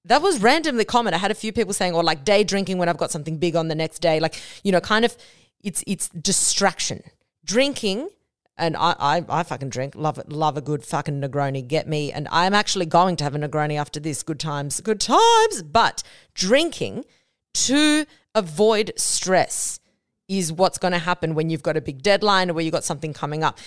[0.06, 1.14] That was randomly common.
[1.14, 3.56] I had a few people saying, or like day drinking when I've got something big
[3.56, 4.20] on the next day.
[4.20, 5.18] Like, you know, kind of
[5.62, 7.04] it's it's distraction.
[7.44, 8.10] Drinking,
[8.58, 12.12] and I, I, I fucking drink, love it, love a good fucking Negroni, get me.
[12.12, 14.22] And I'm actually going to have a Negroni after this.
[14.24, 15.64] Good times, good times.
[15.64, 17.06] But drinking
[17.54, 19.80] to avoid stress
[20.28, 22.84] is what's going to happen when you've got a big deadline or where you've got
[22.84, 23.58] something coming up.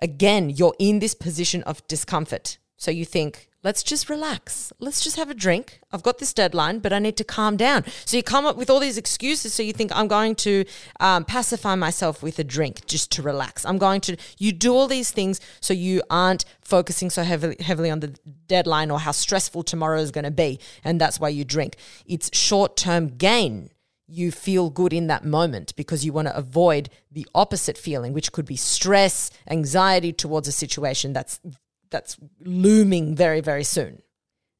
[0.00, 2.58] Again, you're in this position of discomfort.
[2.80, 4.72] So you think, let's just relax.
[4.78, 5.80] Let's just have a drink.
[5.90, 7.84] I've got this deadline, but I need to calm down.
[8.04, 9.52] So you come up with all these excuses.
[9.52, 10.64] So you think, I'm going to
[11.00, 13.66] um, pacify myself with a drink just to relax.
[13.66, 17.90] I'm going to, you do all these things so you aren't focusing so heavily, heavily
[17.90, 20.60] on the deadline or how stressful tomorrow is going to be.
[20.84, 21.76] And that's why you drink.
[22.06, 23.70] It's short term gain
[24.10, 28.32] you feel good in that moment because you want to avoid the opposite feeling, which
[28.32, 31.40] could be stress, anxiety towards a situation that's
[31.90, 34.02] that's looming very, very soon.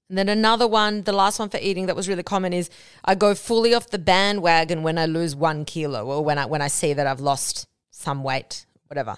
[0.08, 2.70] And then another one, the last one for eating that was really common is
[3.04, 6.62] I go fully off the bandwagon when I lose one kilo or when I when
[6.62, 9.16] I see that I've lost some weight, whatever.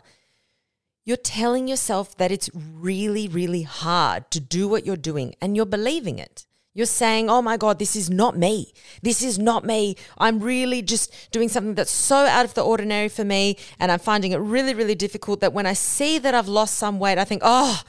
[1.05, 5.64] You're telling yourself that it's really, really hard to do what you're doing and you're
[5.66, 6.44] believing it.
[6.73, 8.73] You're saying, oh my God, this is not me.
[9.03, 9.96] This is not me.
[10.18, 13.57] I'm really just doing something that's so out of the ordinary for me.
[13.81, 17.01] And I'm finding it really, really difficult that when I see that I've lost some
[17.01, 17.83] weight, I think, oh,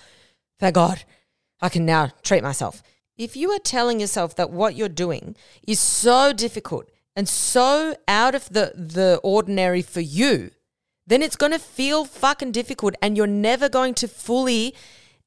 [0.62, 1.04] thank God,
[1.60, 2.82] I can now treat myself.
[3.18, 5.36] If you are telling yourself that what you're doing
[5.68, 10.52] is so difficult and so out of the, the ordinary for you,
[11.06, 14.74] then it's going to feel fucking difficult and you're never going to fully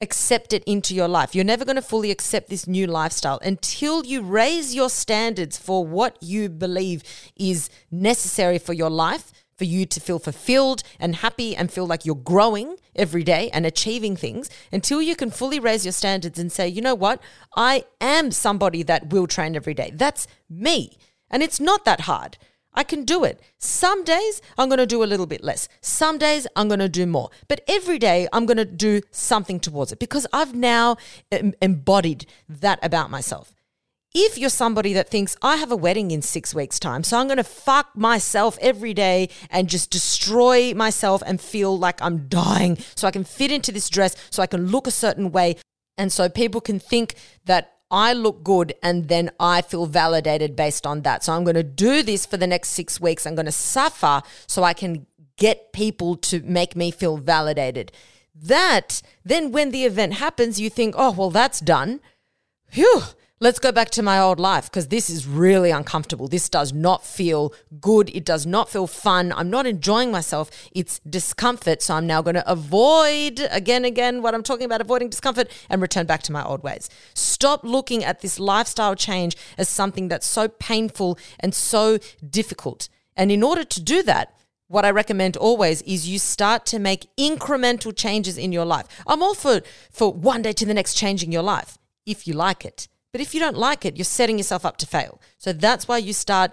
[0.00, 1.34] accept it into your life.
[1.34, 5.84] You're never going to fully accept this new lifestyle until you raise your standards for
[5.84, 7.02] what you believe
[7.36, 12.04] is necessary for your life, for you to feel fulfilled and happy and feel like
[12.04, 14.50] you're growing every day and achieving things.
[14.72, 17.22] Until you can fully raise your standards and say, you know what?
[17.56, 19.92] I am somebody that will train every day.
[19.94, 20.98] That's me.
[21.30, 22.38] And it's not that hard.
[22.74, 23.40] I can do it.
[23.58, 25.68] Some days I'm going to do a little bit less.
[25.80, 27.30] Some days I'm going to do more.
[27.46, 30.96] But every day I'm going to do something towards it because I've now
[31.62, 33.54] embodied that about myself.
[34.16, 37.26] If you're somebody that thinks I have a wedding in six weeks' time, so I'm
[37.26, 42.78] going to fuck myself every day and just destroy myself and feel like I'm dying
[42.94, 45.56] so I can fit into this dress, so I can look a certain way,
[45.98, 50.86] and so people can think that I look good and then I feel validated based
[50.86, 51.24] on that.
[51.24, 53.26] So I'm going to do this for the next six weeks.
[53.26, 55.06] I'm going to suffer so I can
[55.38, 57.90] get people to make me feel validated.
[58.32, 62.00] That, then when the event happens, you think, oh, well, that's done.
[62.70, 63.02] Phew
[63.44, 66.28] let's go back to my old life because this is really uncomfortable.
[66.28, 68.08] This does not feel good.
[68.16, 69.34] It does not feel fun.
[69.36, 70.50] I'm not enjoying myself.
[70.72, 71.82] It's discomfort.
[71.82, 75.82] So I'm now going to avoid again, again, what I'm talking about, avoiding discomfort and
[75.82, 76.88] return back to my old ways.
[77.12, 82.88] Stop looking at this lifestyle change as something that's so painful and so difficult.
[83.14, 84.34] And in order to do that,
[84.68, 88.86] what I recommend always is you start to make incremental changes in your life.
[89.06, 89.60] I'm all for
[89.90, 92.88] for one day to the next changing your life if you like it.
[93.14, 95.20] But if you don't like it, you're setting yourself up to fail.
[95.38, 96.50] So that's why you start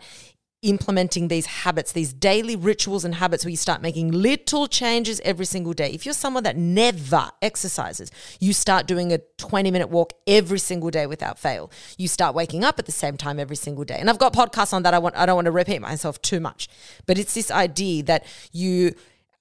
[0.62, 5.45] implementing these habits, these daily rituals and habits where you start making little changes every
[5.47, 5.89] single day.
[5.89, 10.91] If you're someone that never exercises, you start doing a 20 minute walk every single
[10.91, 11.72] day without fail.
[11.97, 13.97] You start waking up at the same time every single day.
[13.97, 14.93] And I've got podcasts on that.
[14.93, 16.70] I want I don't want to repeat myself too much.
[17.07, 18.93] But it's this idea that you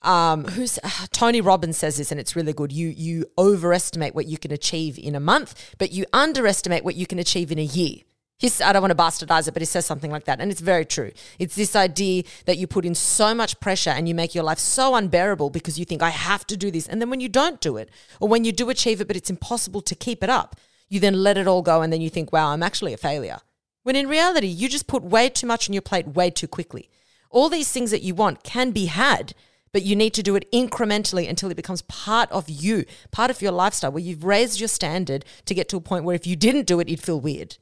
[0.02, 2.72] um, who's uh, Tony Robbins says this, and it's really good.
[2.72, 7.06] You you overestimate what you can achieve in a month, but you underestimate what you
[7.06, 8.00] can achieve in a year.
[8.38, 10.40] He's, I don't want to bastardize it, but he says something like that.
[10.40, 11.10] And it's very true.
[11.38, 14.58] It's this idea that you put in so much pressure and you make your life
[14.58, 16.88] so unbearable because you think, I have to do this.
[16.88, 19.28] And then when you don't do it, or when you do achieve it, but it's
[19.28, 20.56] impossible to keep it up,
[20.88, 23.40] you then let it all go and then you think, wow, I'm actually a failure.
[23.82, 26.88] When in reality, you just put way too much on your plate way too quickly.
[27.28, 29.34] All these things that you want can be had,
[29.72, 33.40] but you need to do it incrementally until it becomes part of you, part of
[33.40, 36.36] your lifestyle, where you've raised your standard to get to a point where if you
[36.36, 37.56] didn't do it, you'd feel weird.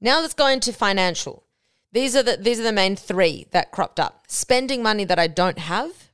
[0.00, 1.44] Now let's go into financial.
[1.92, 4.24] These are the these are the main three that cropped up.
[4.26, 6.10] Spending money that I don't have,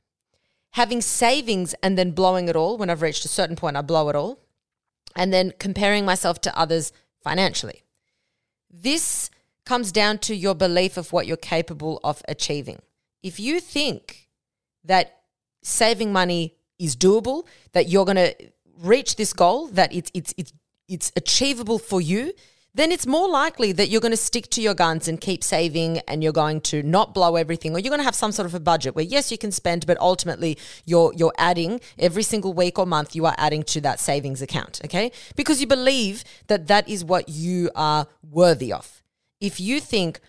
[0.71, 2.77] having savings and then blowing it all.
[2.77, 4.39] When I've reached a certain point, I blow it all.
[5.15, 6.91] And then comparing myself to others
[7.23, 7.81] financially.
[8.69, 9.31] This
[9.65, 12.81] comes down to your belief of what you're capable of achieving.
[13.23, 14.29] If you think
[14.83, 15.18] that
[15.61, 18.35] saving money is doable, that you're going to
[18.81, 20.53] reach this goal, that it's it's it's
[20.87, 22.33] it's achievable for you,
[22.75, 25.99] then it's more likely that you're going to stick to your guns and keep saving
[26.07, 28.53] and you're going to not blow everything or you're going to have some sort of
[28.53, 32.77] a budget where yes you can spend but ultimately you're you're adding every single week
[32.77, 35.11] or month you are adding to that savings account okay?
[35.35, 39.03] Because you believe that that is what you are worthy of.
[39.41, 40.19] If you think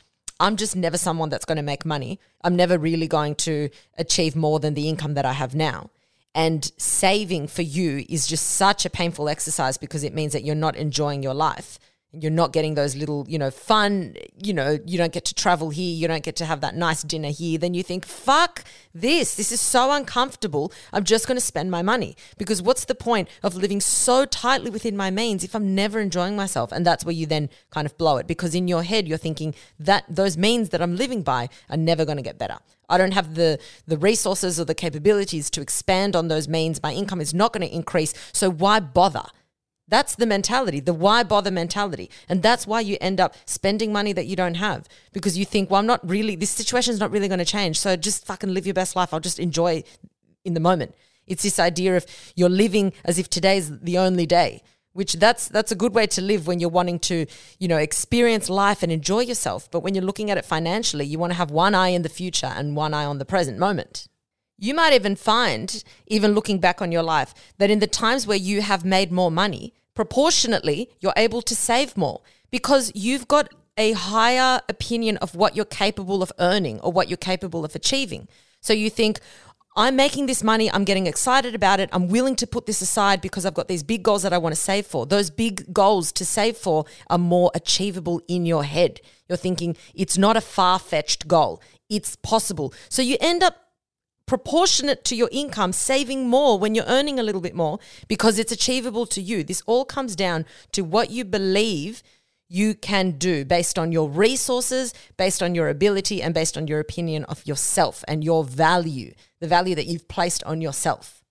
[0.40, 2.18] I'm just never someone that's going to make money.
[2.42, 3.68] I'm never really going to
[3.98, 5.90] achieve more than the income that I have now.
[6.34, 10.54] And saving for you is just such a painful exercise because it means that you're
[10.54, 11.78] not enjoying your life
[12.12, 15.70] you're not getting those little, you know, fun, you know, you don't get to travel
[15.70, 19.36] here, you don't get to have that nice dinner here, then you think, fuck this.
[19.36, 20.72] This is so uncomfortable.
[20.92, 22.16] I'm just going to spend my money.
[22.36, 26.34] Because what's the point of living so tightly within my means if I'm never enjoying
[26.34, 26.72] myself?
[26.72, 29.54] And that's where you then kind of blow it because in your head, you're thinking
[29.78, 32.58] that those means that I'm living by are never going to get better.
[32.88, 36.82] I don't have the the resources or the capabilities to expand on those means.
[36.82, 38.12] My income is not going to increase.
[38.32, 39.26] So why bother?
[39.90, 42.10] That's the mentality, the why bother mentality.
[42.28, 45.68] And that's why you end up spending money that you don't have because you think,
[45.68, 47.78] well, I'm not really, this situation's not really going to change.
[47.78, 49.12] So just fucking live your best life.
[49.12, 49.82] I'll just enjoy
[50.44, 50.94] in the moment.
[51.26, 54.62] It's this idea of you're living as if today's the only day,
[54.92, 57.26] which that's that's a good way to live when you're wanting to,
[57.58, 59.70] you know, experience life and enjoy yourself.
[59.70, 62.08] But when you're looking at it financially, you want to have one eye in the
[62.08, 64.08] future and one eye on the present moment.
[64.58, 68.36] You might even find, even looking back on your life, that in the times where
[68.36, 72.20] you have made more money, proportionately, you're able to save more
[72.50, 77.16] because you've got a higher opinion of what you're capable of earning or what you're
[77.16, 78.28] capable of achieving.
[78.60, 79.20] So you think,
[79.76, 83.20] I'm making this money, I'm getting excited about it, I'm willing to put this aside
[83.20, 85.06] because I've got these big goals that I want to save for.
[85.06, 89.00] Those big goals to save for are more achievable in your head.
[89.28, 92.74] You're thinking it's not a far fetched goal, it's possible.
[92.88, 93.56] So you end up
[94.30, 98.52] proportionate to your income, saving more when you're earning a little bit more because it's
[98.52, 99.42] achievable to you.
[99.42, 102.00] This all comes down to what you believe
[102.48, 106.78] you can do based on your resources, based on your ability, and based on your
[106.78, 111.24] opinion of yourself and your value, the value that you've placed on yourself.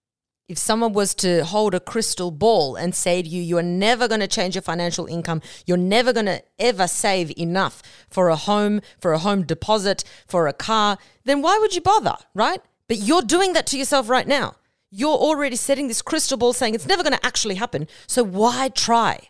[0.49, 4.09] If someone was to hold a crystal ball and say to you, you are never
[4.09, 8.35] going to change your financial income, you're never going to ever save enough for a
[8.35, 12.59] home, for a home deposit, for a car, then why would you bother, right?
[12.89, 14.55] But you're doing that to yourself right now.
[14.91, 17.87] You're already setting this crystal ball saying it's never going to actually happen.
[18.07, 19.29] So why try?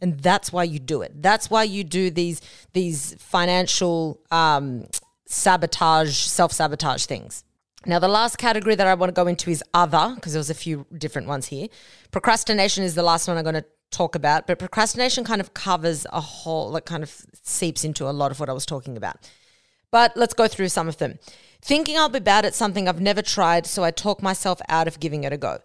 [0.00, 1.20] And that's why you do it.
[1.20, 2.40] That's why you do these
[2.72, 4.86] these financial um,
[5.26, 7.44] sabotage, self sabotage things.
[7.84, 10.50] Now, the last category that I want to go into is other, because there was
[10.50, 11.66] a few different ones here.
[12.12, 16.06] Procrastination is the last one I'm going to talk about, but procrastination kind of covers
[16.12, 19.28] a whole, like, kind of seeps into a lot of what I was talking about.
[19.90, 21.18] But let's go through some of them.
[21.64, 24.98] Thinking I'll be bad at something I've never tried, so I talk myself out of
[24.98, 25.60] giving it a go.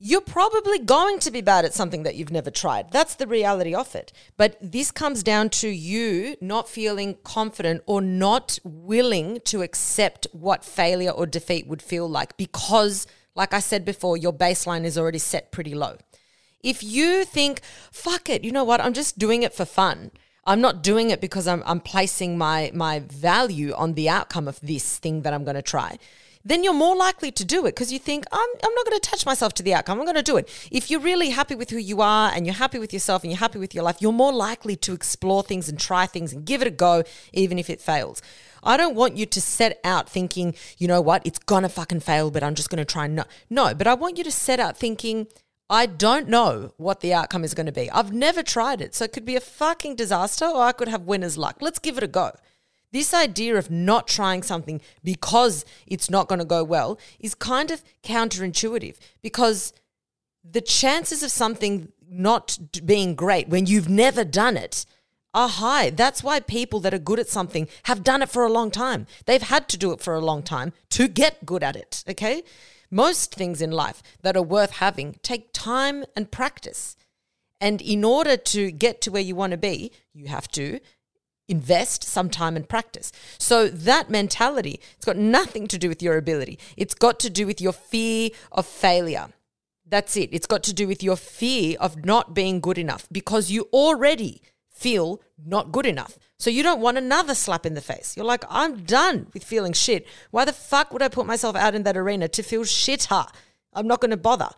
[0.00, 2.90] You're probably going to be bad at something that you've never tried.
[2.90, 4.12] That's the reality of it.
[4.36, 10.64] But this comes down to you not feeling confident or not willing to accept what
[10.64, 13.06] failure or defeat would feel like because,
[13.36, 15.98] like I said before, your baseline is already set pretty low.
[16.64, 17.60] If you think,
[17.92, 20.10] fuck it, you know what, I'm just doing it for fun
[20.44, 24.60] I'm not doing it because I'm, I'm placing my, my value on the outcome of
[24.60, 25.98] this thing that I'm going to try.
[26.44, 29.06] Then you're more likely to do it because you think, I'm, I'm not going to
[29.08, 30.00] attach myself to the outcome.
[30.00, 30.48] I'm going to do it.
[30.72, 33.38] If you're really happy with who you are and you're happy with yourself and you're
[33.38, 36.60] happy with your life, you're more likely to explore things and try things and give
[36.60, 38.20] it a go, even if it fails.
[38.64, 42.30] I don't want you to set out thinking, you know what, it's gonna fucking fail,
[42.30, 43.24] but I'm just gonna try and no.
[43.50, 45.26] No, but I want you to set out thinking,
[45.72, 47.90] I don't know what the outcome is gonna be.
[47.90, 48.94] I've never tried it.
[48.94, 51.56] So it could be a fucking disaster or I could have winner's luck.
[51.62, 52.32] Let's give it a go.
[52.92, 57.70] This idea of not trying something because it's not going to go well is kind
[57.70, 59.72] of counterintuitive because
[60.44, 64.84] the chances of something not being great when you've never done it
[65.32, 65.88] are high.
[65.88, 69.06] That's why people that are good at something have done it for a long time.
[69.24, 72.42] They've had to do it for a long time to get good at it, okay?
[72.92, 76.94] Most things in life that are worth having take time and practice.
[77.58, 80.78] And in order to get to where you want to be, you have to
[81.48, 83.10] invest some time and practice.
[83.38, 86.58] So that mentality, it's got nothing to do with your ability.
[86.76, 89.28] It's got to do with your fear of failure.
[89.86, 90.30] That's it.
[90.32, 94.42] It's got to do with your fear of not being good enough because you already
[94.70, 96.18] feel not good enough.
[96.42, 98.16] So you don't want another slap in the face.
[98.16, 100.08] You're like, I'm done with feeling shit.
[100.32, 103.28] Why the fuck would I put myself out in that arena to feel shitter?
[103.72, 104.48] I'm not going to bother.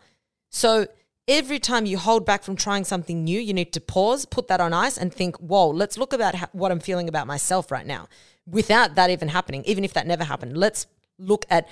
[0.49, 0.87] So
[1.27, 4.59] every time you hold back from trying something new, you need to pause, put that
[4.59, 8.07] on ice, and think, whoa, let's look about what I'm feeling about myself right now
[8.47, 10.57] without that even happening, even if that never happened.
[10.57, 10.87] Let's
[11.19, 11.69] look at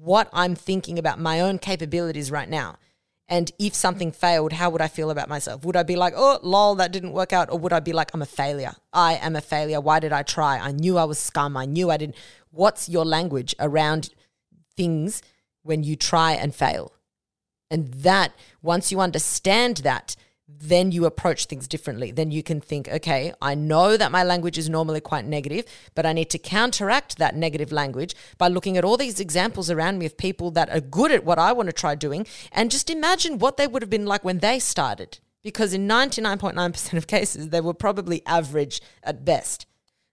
[0.00, 2.78] what I'm thinking about my own capabilities right now.
[3.28, 5.64] And if something failed, how would I feel about myself?
[5.64, 7.50] Would I be like, oh, lol, that didn't work out?
[7.50, 8.74] Or would I be like, I'm a failure?
[8.92, 9.80] I am a failure.
[9.80, 10.58] Why did I try?
[10.58, 11.56] I knew I was scum.
[11.56, 12.16] I knew I didn't.
[12.50, 14.10] What's your language around
[14.76, 15.22] things
[15.62, 16.92] when you try and fail?
[17.70, 20.14] And that, once you understand that,
[20.58, 22.10] then you approach things differently.
[22.10, 26.06] Then you can think, okay, I know that my language is normally quite negative, but
[26.06, 30.06] I need to counteract that negative language by looking at all these examples around me
[30.06, 33.38] of people that are good at what I want to try doing and just imagine
[33.38, 35.18] what they would have been like when they started.
[35.42, 39.66] Because in 99.9% of cases, they were probably average at best.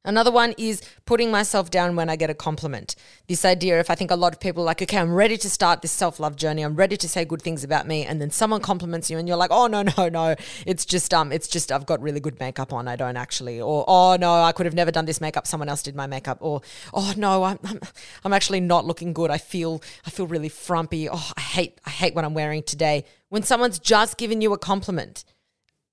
[0.06, 2.95] Another one is putting myself down when I get a compliment.
[3.28, 5.50] This idea, if I think a lot of people are like, okay, I'm ready to
[5.50, 6.62] start this self love journey.
[6.62, 9.36] I'm ready to say good things about me, and then someone compliments you, and you're
[9.36, 10.36] like, oh no, no, no,
[10.66, 12.88] it's just um, it's just I've got really good makeup on.
[12.88, 15.45] I don't actually, or oh no, I could have never done this makeup.
[15.45, 16.62] Someone else did my makeup, or
[16.93, 17.82] oh no, I'm I'm,
[18.24, 19.30] I'm actually not looking good.
[19.30, 21.10] I feel I feel really frumpy.
[21.10, 23.04] Oh, I hate I hate what I'm wearing today.
[23.28, 25.26] When someone's just given you a compliment,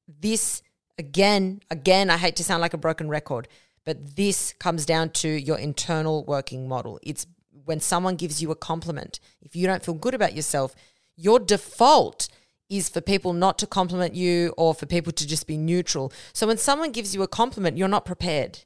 [0.07, 0.63] this
[0.97, 3.49] again, again, I hate to sound like a broken record
[3.87, 6.99] but this comes down to your internal working model.
[7.03, 7.27] It's
[7.65, 10.75] when someone gives you a compliment, if you don't feel good about yourself,
[11.17, 12.29] your default
[12.69, 16.13] is for people not to compliment you or for people to just be neutral.
[16.33, 18.65] So when someone gives you a compliment, you're not prepared.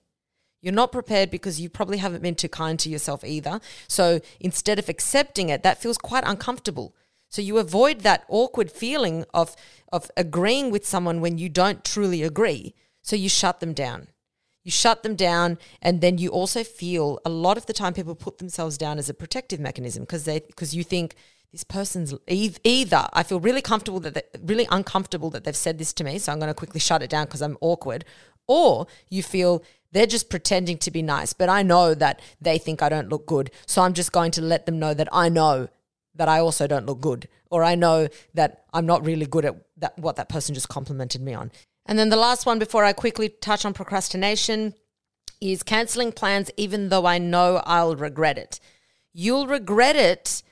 [0.62, 3.60] You're not prepared because you probably haven't been too kind to yourself either.
[3.88, 6.96] So instead of accepting it, that feels quite uncomfortable.
[7.28, 9.54] So you avoid that awkward feeling of
[9.92, 12.74] of agreeing with someone when you don't truly agree.
[13.02, 14.08] So you shut them down
[14.64, 18.14] you shut them down and then you also feel a lot of the time people
[18.14, 21.14] put themselves down as a protective mechanism because they because you think
[21.52, 23.08] this person's either.
[23.12, 26.38] I feel really comfortable that really uncomfortable that they've said this to me so I'm
[26.38, 28.04] going to quickly shut it down because I'm awkward.
[28.46, 32.82] Or you feel they're just pretending to be nice but I know that they think
[32.82, 35.68] I don't look good so I'm just going to let them know that I know
[36.14, 39.56] that I also don't look good or I know that I'm not really good at
[39.78, 41.50] that what that person just complimented me on
[41.86, 44.74] and then the last one before I quickly touch on procrastination
[45.40, 48.60] is canceling plans even though I know I'll regret it.
[49.12, 50.42] You'll regret it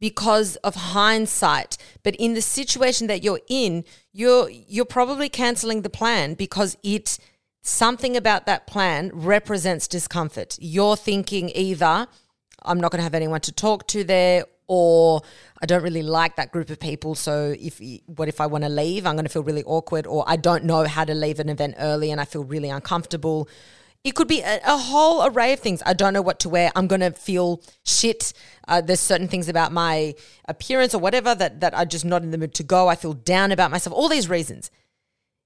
[0.00, 5.90] because of hindsight, but in the situation that you're in, you're you're probably canceling the
[5.90, 7.18] plan because it
[7.62, 10.58] something about that plan represents discomfort.
[10.60, 12.08] You're thinking either
[12.64, 14.44] I'm not going to have anyone to talk to there
[14.74, 15.20] or
[15.60, 17.14] I don't really like that group of people.
[17.14, 19.06] So if what if I want to leave?
[19.06, 21.74] I'm going to feel really awkward, or I don't know how to leave an event
[21.78, 23.50] early and I feel really uncomfortable.
[24.02, 25.82] It could be a, a whole array of things.
[25.84, 26.72] I don't know what to wear.
[26.74, 28.32] I'm going to feel shit.
[28.66, 30.14] Uh, there's certain things about my
[30.48, 32.88] appearance or whatever that that are just not in the mood to go.
[32.88, 33.94] I feel down about myself.
[33.94, 34.70] All these reasons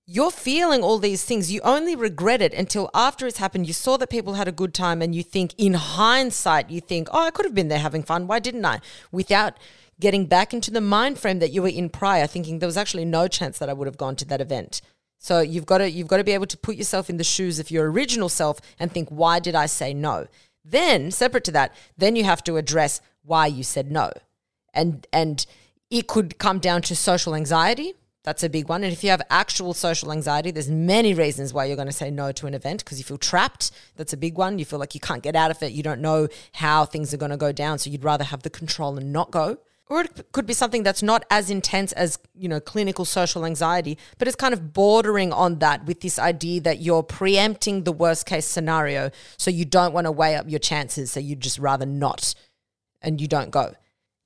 [0.07, 1.51] you're feeling all these things.
[1.51, 3.67] You only regret it until after it's happened.
[3.67, 7.09] You saw that people had a good time, and you think, in hindsight, you think,
[7.11, 8.29] oh, I could have been there having fun.
[8.29, 8.81] Why didn't I?
[9.11, 9.55] Without
[9.99, 13.05] getting back into the mind frame that you were in prior, thinking there was actually
[13.05, 14.81] no chance that I would have gone to that event.
[15.19, 17.59] So you've got to you've got to be able to put yourself in the shoes
[17.59, 20.29] of your original self and think, why did I say no?
[20.65, 24.13] Then, separate to that, then you have to address why you said no.
[24.73, 25.45] And and
[25.91, 27.95] it could come down to social anxiety
[28.27, 28.83] that's a big one.
[28.83, 32.11] And if you have actual social anxiety, there's many reasons why you're going to say
[32.11, 33.71] no to an event because you feel trapped.
[33.95, 34.59] That's a big one.
[34.59, 35.71] You feel like you can't get out of it.
[35.71, 37.79] You don't know how things are going to go down.
[37.79, 39.59] So you'd rather have the control and not go.
[39.89, 43.97] or it could be something that's not as intense as you know clinical social anxiety
[44.19, 48.27] but it's kind of bordering on that with this idea that you're preempting the worst
[48.27, 51.87] case scenario so you don't want to weigh up your chances so you'd just rather
[51.87, 52.35] not
[53.01, 53.77] and you don't go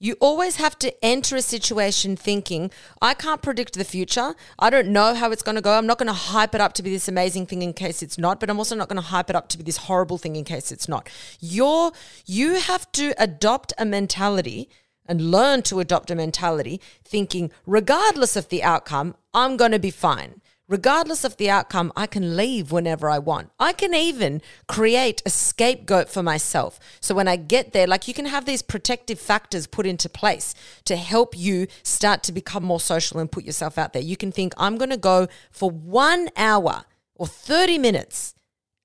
[0.03, 2.71] you always have to enter a situation thinking,
[3.03, 4.35] I can't predict the future.
[4.59, 5.77] I don't know how it's going to go.
[5.77, 8.17] I'm not going to hype it up to be this amazing thing in case it's
[8.17, 10.37] not, but I'm also not going to hype it up to be this horrible thing
[10.37, 11.09] in case it's not.
[11.39, 11.93] You're
[12.25, 14.71] you have to adopt a mentality
[15.05, 19.91] and learn to adopt a mentality thinking regardless of the outcome, I'm going to be
[19.91, 20.40] fine
[20.71, 23.51] regardless of the outcome, I can leave whenever I want.
[23.59, 26.79] I can even create a scapegoat for myself.
[27.01, 30.55] So when I get there, like you can have these protective factors put into place
[30.85, 34.01] to help you start to become more social and put yourself out there.
[34.01, 36.85] You can think, I'm going to go for one hour
[37.17, 38.35] or 30 minutes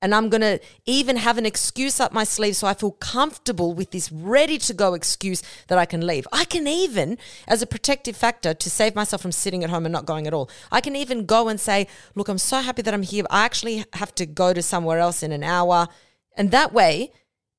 [0.02, 3.74] and I'm going to even have an excuse up my sleeve so I feel comfortable
[3.74, 6.28] with this ready to go excuse that I can leave.
[6.32, 7.18] I can even,
[7.48, 10.34] as a protective factor to save myself from sitting at home and not going at
[10.34, 13.26] all, I can even go and say, Look, I'm so happy that I'm here.
[13.30, 15.88] I actually have to go to somewhere else in an hour.
[16.38, 17.12] And that way,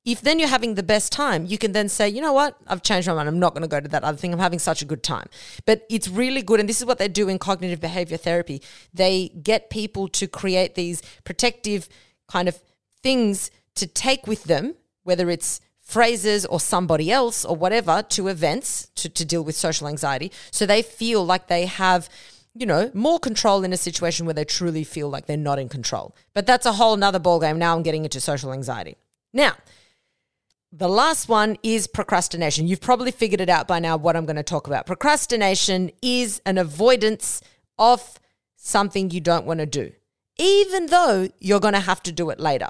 [0.07, 2.81] if then you're having the best time, you can then say, you know what, I've
[2.81, 3.27] changed my mind.
[3.27, 4.31] I'm not going to go to that other thing.
[4.31, 5.27] I'm having such a good time.
[5.65, 6.61] But it's really good.
[6.61, 8.61] And this is what they do in cognitive behavior therapy.
[8.93, 11.89] They get people to create these protective
[12.27, 12.61] kind of
[13.01, 18.89] things to take with them, whether it's phrases or somebody else or whatever, to events
[18.95, 20.31] to, to deal with social anxiety.
[20.51, 22.09] So they feel like they have
[22.59, 25.69] you know, more control in a situation where they truly feel like they're not in
[25.69, 26.15] control.
[26.33, 27.57] But that's a whole nother ballgame.
[27.57, 28.97] Now I'm getting into social anxiety.
[29.31, 29.53] Now,
[30.71, 32.67] the last one is procrastination.
[32.67, 34.85] You've probably figured it out by now what I'm going to talk about.
[34.85, 37.41] Procrastination is an avoidance
[37.77, 38.19] of
[38.55, 39.91] something you don't want to do
[40.37, 42.69] even though you're going to have to do it later.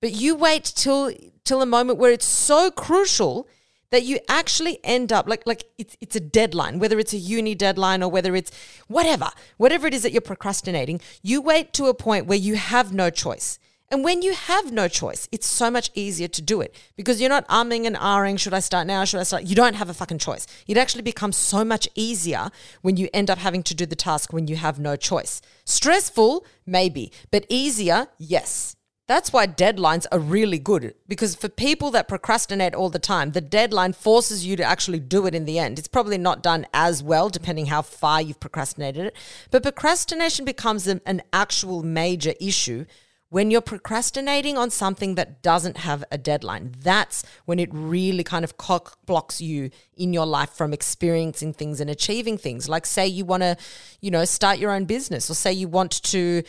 [0.00, 1.12] But you wait till
[1.44, 3.48] till a moment where it's so crucial
[3.90, 7.54] that you actually end up like like it's it's a deadline, whether it's a uni
[7.54, 8.50] deadline or whether it's
[8.86, 12.92] whatever, whatever it is that you're procrastinating, you wait to a point where you have
[12.92, 13.58] no choice.
[13.90, 17.30] And when you have no choice, it's so much easier to do it because you're
[17.30, 19.04] not umming and ahhing, should I start now?
[19.04, 19.44] Should I start?
[19.44, 20.46] You don't have a fucking choice.
[20.66, 22.50] It actually becomes so much easier
[22.82, 25.40] when you end up having to do the task when you have no choice.
[25.64, 28.76] Stressful, maybe, but easier, yes.
[29.06, 33.40] That's why deadlines are really good because for people that procrastinate all the time, the
[33.40, 35.78] deadline forces you to actually do it in the end.
[35.78, 39.16] It's probably not done as well depending how far you've procrastinated it,
[39.50, 42.84] but procrastination becomes an, an actual major issue
[43.30, 48.42] when you're procrastinating on something that doesn't have a deadline, that's when it really kind
[48.42, 52.68] of cock blocks you in your life from experiencing things and achieving things.
[52.68, 53.56] Like, say you want to,
[54.00, 56.42] you know, start your own business, or say you want to,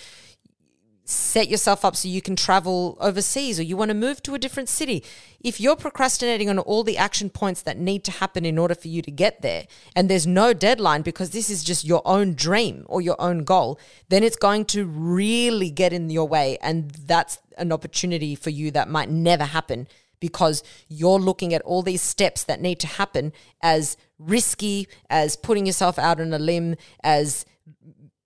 [1.10, 4.40] set yourself up so you can travel overseas or you want to move to a
[4.40, 5.04] different city.
[5.40, 8.90] If you're procrastinating on all the action points that need to happen in order for
[8.90, 12.86] you to get there, and there's no deadline because this is just your own dream
[12.88, 13.80] or your own goal,
[14.10, 16.58] then it's going to really get in your way.
[16.62, 19.88] And that's an opportunity for you that might never happen
[20.20, 23.34] because you're looking at all these steps that need to happen
[23.64, 27.46] as risky, as putting yourself out on a limb, as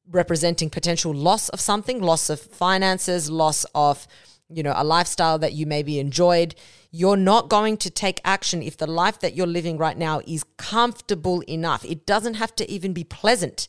[0.10, 4.08] representing potential loss of something, loss of finances, loss of,
[4.50, 6.56] you know, a lifestyle that you maybe enjoyed.
[6.92, 10.44] You're not going to take action if the life that you're living right now is
[10.58, 11.84] comfortable enough.
[11.86, 13.68] It doesn't have to even be pleasant.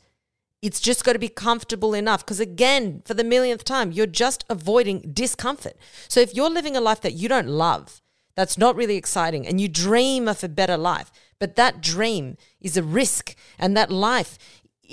[0.60, 2.24] It's just got to be comfortable enough.
[2.24, 5.76] Because again, for the millionth time, you're just avoiding discomfort.
[6.08, 8.00] So if you're living a life that you don't love,
[8.34, 12.76] that's not really exciting, and you dream of a better life, but that dream is
[12.76, 14.38] a risk, and that life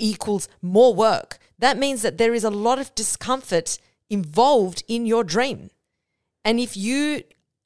[0.02, 1.38] equals more work.
[1.58, 3.78] That means that there is a lot of discomfort
[4.10, 5.70] involved in your dream.
[6.44, 7.22] And if you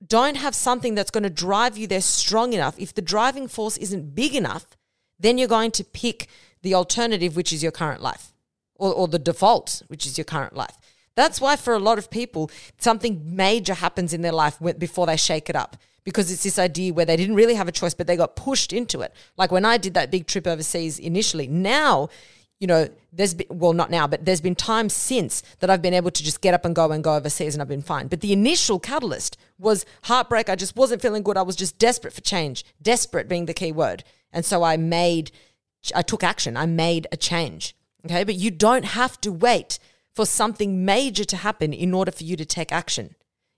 [0.06, 3.76] don't have something that's going to drive you there strong enough, if the driving force
[3.78, 4.76] isn't big enough,
[5.18, 6.28] then you're going to pick
[6.62, 8.32] the alternative, which is your current life,
[8.74, 10.76] or, or the default, which is your current life.
[11.16, 15.16] That's why, for a lot of people, something major happens in their life before they
[15.16, 18.06] shake it up because it's this idea where they didn't really have a choice, but
[18.06, 19.12] they got pushed into it.
[19.36, 22.10] Like when I did that big trip overseas initially, now,
[22.60, 25.94] you know, there's been, well, not now, but there's been times since that I've been
[25.94, 28.06] able to just get up and go and go overseas and I've been fine.
[28.06, 30.48] But the initial catalyst was heartbreak.
[30.48, 31.36] I just wasn't feeling good.
[31.36, 34.04] I was just desperate for change, desperate being the key word.
[34.32, 35.32] And so I made,
[35.92, 36.56] I took action.
[36.56, 37.74] I made a change.
[38.04, 38.22] Okay.
[38.22, 39.80] But you don't have to wait
[40.16, 43.14] for something major to happen in order for you to take action.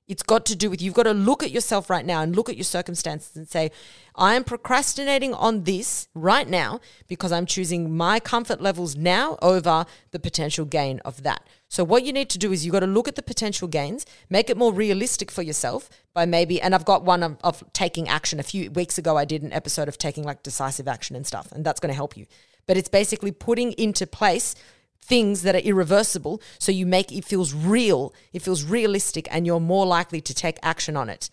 [0.09, 2.49] It's got to do with you've got to look at yourself right now and look
[2.49, 3.71] at your circumstances and say,
[4.17, 9.87] I am procrastinating on this right now because I'm choosing my comfort levels now over
[10.11, 11.47] the potential gain of that.
[11.69, 14.05] So, what you need to do is you've got to look at the potential gains,
[14.29, 18.09] make it more realistic for yourself by maybe, and I've got one of, of taking
[18.09, 18.41] action.
[18.41, 21.53] A few weeks ago, I did an episode of taking like decisive action and stuff,
[21.53, 22.27] and that's going to help you.
[22.67, 24.55] But it's basically putting into place
[25.03, 29.61] things that are irreversible so you make it feels real it feels realistic and you're
[29.61, 31.31] more likely to take action on it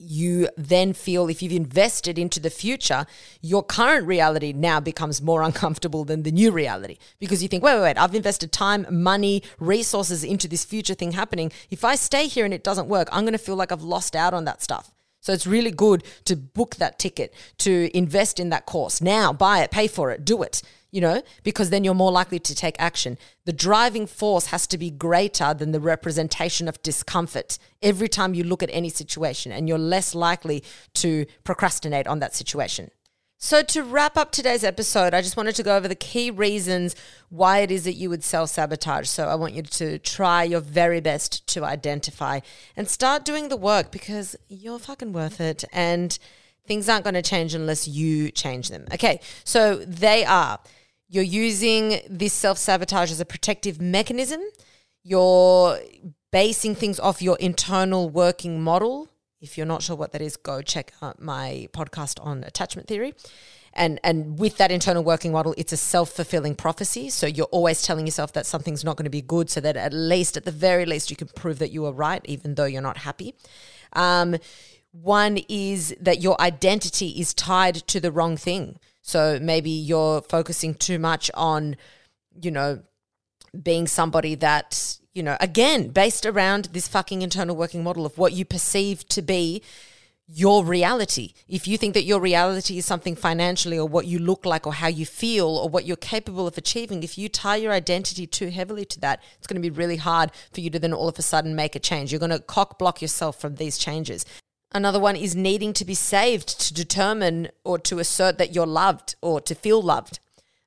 [0.00, 3.04] you then feel if you've invested into the future,
[3.42, 7.74] your current reality now becomes more uncomfortable than the new reality because you think, wait,
[7.74, 11.52] wait, wait, I've invested time, money, resources into this future thing happening.
[11.70, 14.16] If I stay here and it doesn't work, I'm going to feel like I've lost
[14.16, 14.90] out on that stuff.
[15.20, 19.62] So it's really good to book that ticket, to invest in that course now, buy
[19.62, 22.76] it, pay for it, do it you know, because then you're more likely to take
[22.78, 23.18] action.
[23.44, 28.44] The driving force has to be greater than the representation of discomfort every time you
[28.44, 30.64] look at any situation, and you're less likely
[30.94, 32.90] to procrastinate on that situation.
[33.42, 36.94] So, to wrap up today's episode, I just wanted to go over the key reasons
[37.30, 39.08] why it is that you would self sabotage.
[39.08, 42.40] So, I want you to try your very best to identify
[42.76, 45.64] and start doing the work because you're fucking worth it.
[45.72, 46.18] And
[46.66, 48.86] things aren't going to change unless you change them.
[48.92, 50.60] Okay, so they are
[51.10, 54.40] you're using this self sabotage as a protective mechanism.
[55.02, 55.80] You're
[56.30, 59.08] basing things off your internal working model.
[59.40, 63.14] If you're not sure what that is, go check out my podcast on attachment theory.
[63.72, 67.10] And, and with that internal working model, it's a self fulfilling prophecy.
[67.10, 69.92] So you're always telling yourself that something's not going to be good, so that at
[69.92, 72.82] least, at the very least, you can prove that you are right, even though you're
[72.82, 73.34] not happy.
[73.94, 74.36] Um,
[74.92, 78.78] one is that your identity is tied to the wrong thing.
[79.02, 81.76] So maybe you're focusing too much on,
[82.40, 82.82] you know,
[83.62, 88.32] being somebody that, you know, again, based around this fucking internal working model of what
[88.32, 89.62] you perceive to be
[90.32, 91.32] your reality.
[91.48, 94.74] If you think that your reality is something financially or what you look like or
[94.74, 98.50] how you feel or what you're capable of achieving, if you tie your identity too
[98.50, 101.18] heavily to that, it's going to be really hard for you to then all of
[101.18, 102.12] a sudden make a change.
[102.12, 104.24] You're going to cock block yourself from these changes.
[104.72, 109.16] Another one is needing to be saved to determine or to assert that you're loved
[109.20, 110.20] or to feel loved.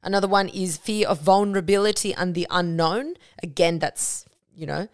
[0.04, 3.16] Another one is fear of vulnerability and the unknown.
[3.42, 4.90] Again, that's, you know,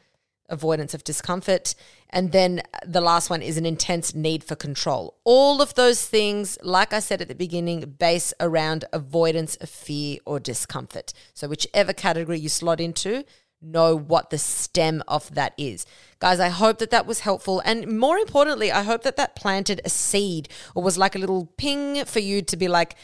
[0.47, 1.73] avoidance of discomfort.
[2.11, 5.15] And then the last one is an intense need for control.
[5.23, 10.19] All of those things, like I said at the beginning, base around avoidance of fear
[10.25, 11.13] or discomfort.
[11.33, 13.25] So, whichever category you slot into,
[13.61, 15.85] know what the stem of that is.
[16.19, 17.61] Guys, I hope that that was helpful.
[17.63, 21.45] And more importantly, I hope that that planted a seed or was like a little
[21.57, 22.95] ping for you to be like,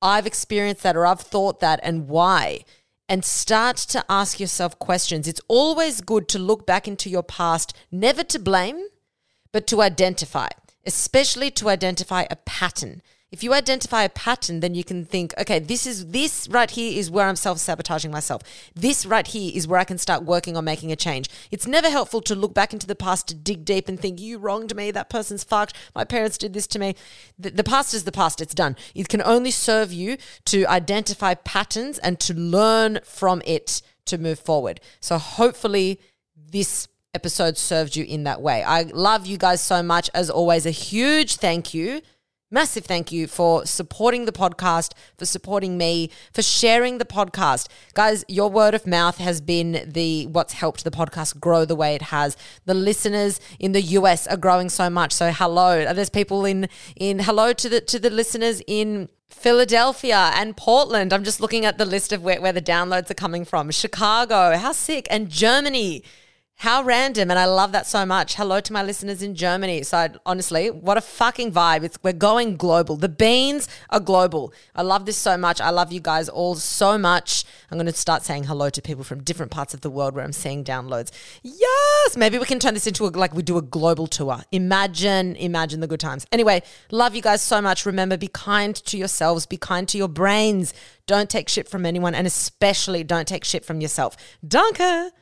[0.00, 2.64] I've experienced that or I've thought that and why.
[3.08, 5.26] And start to ask yourself questions.
[5.26, 8.86] It's always good to look back into your past, never to blame,
[9.52, 10.48] but to identify,
[10.84, 13.02] especially to identify a pattern.
[13.32, 16.96] If you identify a pattern, then you can think, okay, this is this right here
[16.96, 18.42] is where I'm self-sabotaging myself.
[18.74, 21.28] This right here is where I can start working on making a change.
[21.50, 24.38] It's never helpful to look back into the past to dig deep and think, you
[24.38, 26.94] wronged me, that person's fucked, my parents did this to me.
[27.36, 28.76] The, the past is the past, it's done.
[28.94, 34.38] It can only serve you to identify patterns and to learn from it to move
[34.38, 34.80] forward.
[35.00, 36.00] So hopefully
[36.36, 38.62] this episode served you in that way.
[38.62, 40.10] I love you guys so much.
[40.14, 42.02] As always, a huge thank you
[42.48, 47.66] Massive thank you for supporting the podcast, for supporting me, for sharing the podcast.
[47.94, 51.96] Guys, your word of mouth has been the what's helped the podcast grow the way
[51.96, 52.36] it has.
[52.64, 55.12] The listeners in the US are growing so much.
[55.12, 55.92] So hello.
[55.92, 61.12] There's people in in hello to the to the listeners in Philadelphia and Portland.
[61.12, 63.72] I'm just looking at the list of where, where the downloads are coming from.
[63.72, 66.04] Chicago, how sick, and Germany.
[66.60, 68.36] How random, and I love that so much.
[68.36, 69.82] Hello to my listeners in Germany.
[69.82, 71.84] So honestly, what a fucking vibe!
[71.84, 72.96] It's we're going global.
[72.96, 74.54] The beans are global.
[74.74, 75.60] I love this so much.
[75.60, 77.44] I love you guys all so much.
[77.70, 80.24] I'm going to start saying hello to people from different parts of the world where
[80.24, 81.10] I'm seeing downloads.
[81.42, 84.40] Yes, maybe we can turn this into a, like we do a global tour.
[84.50, 86.26] Imagine, imagine the good times.
[86.32, 87.84] Anyway, love you guys so much.
[87.84, 89.44] Remember, be kind to yourselves.
[89.44, 90.72] Be kind to your brains.
[91.06, 94.16] Don't take shit from anyone, and especially don't take shit from yourself.
[94.46, 95.12] Danke.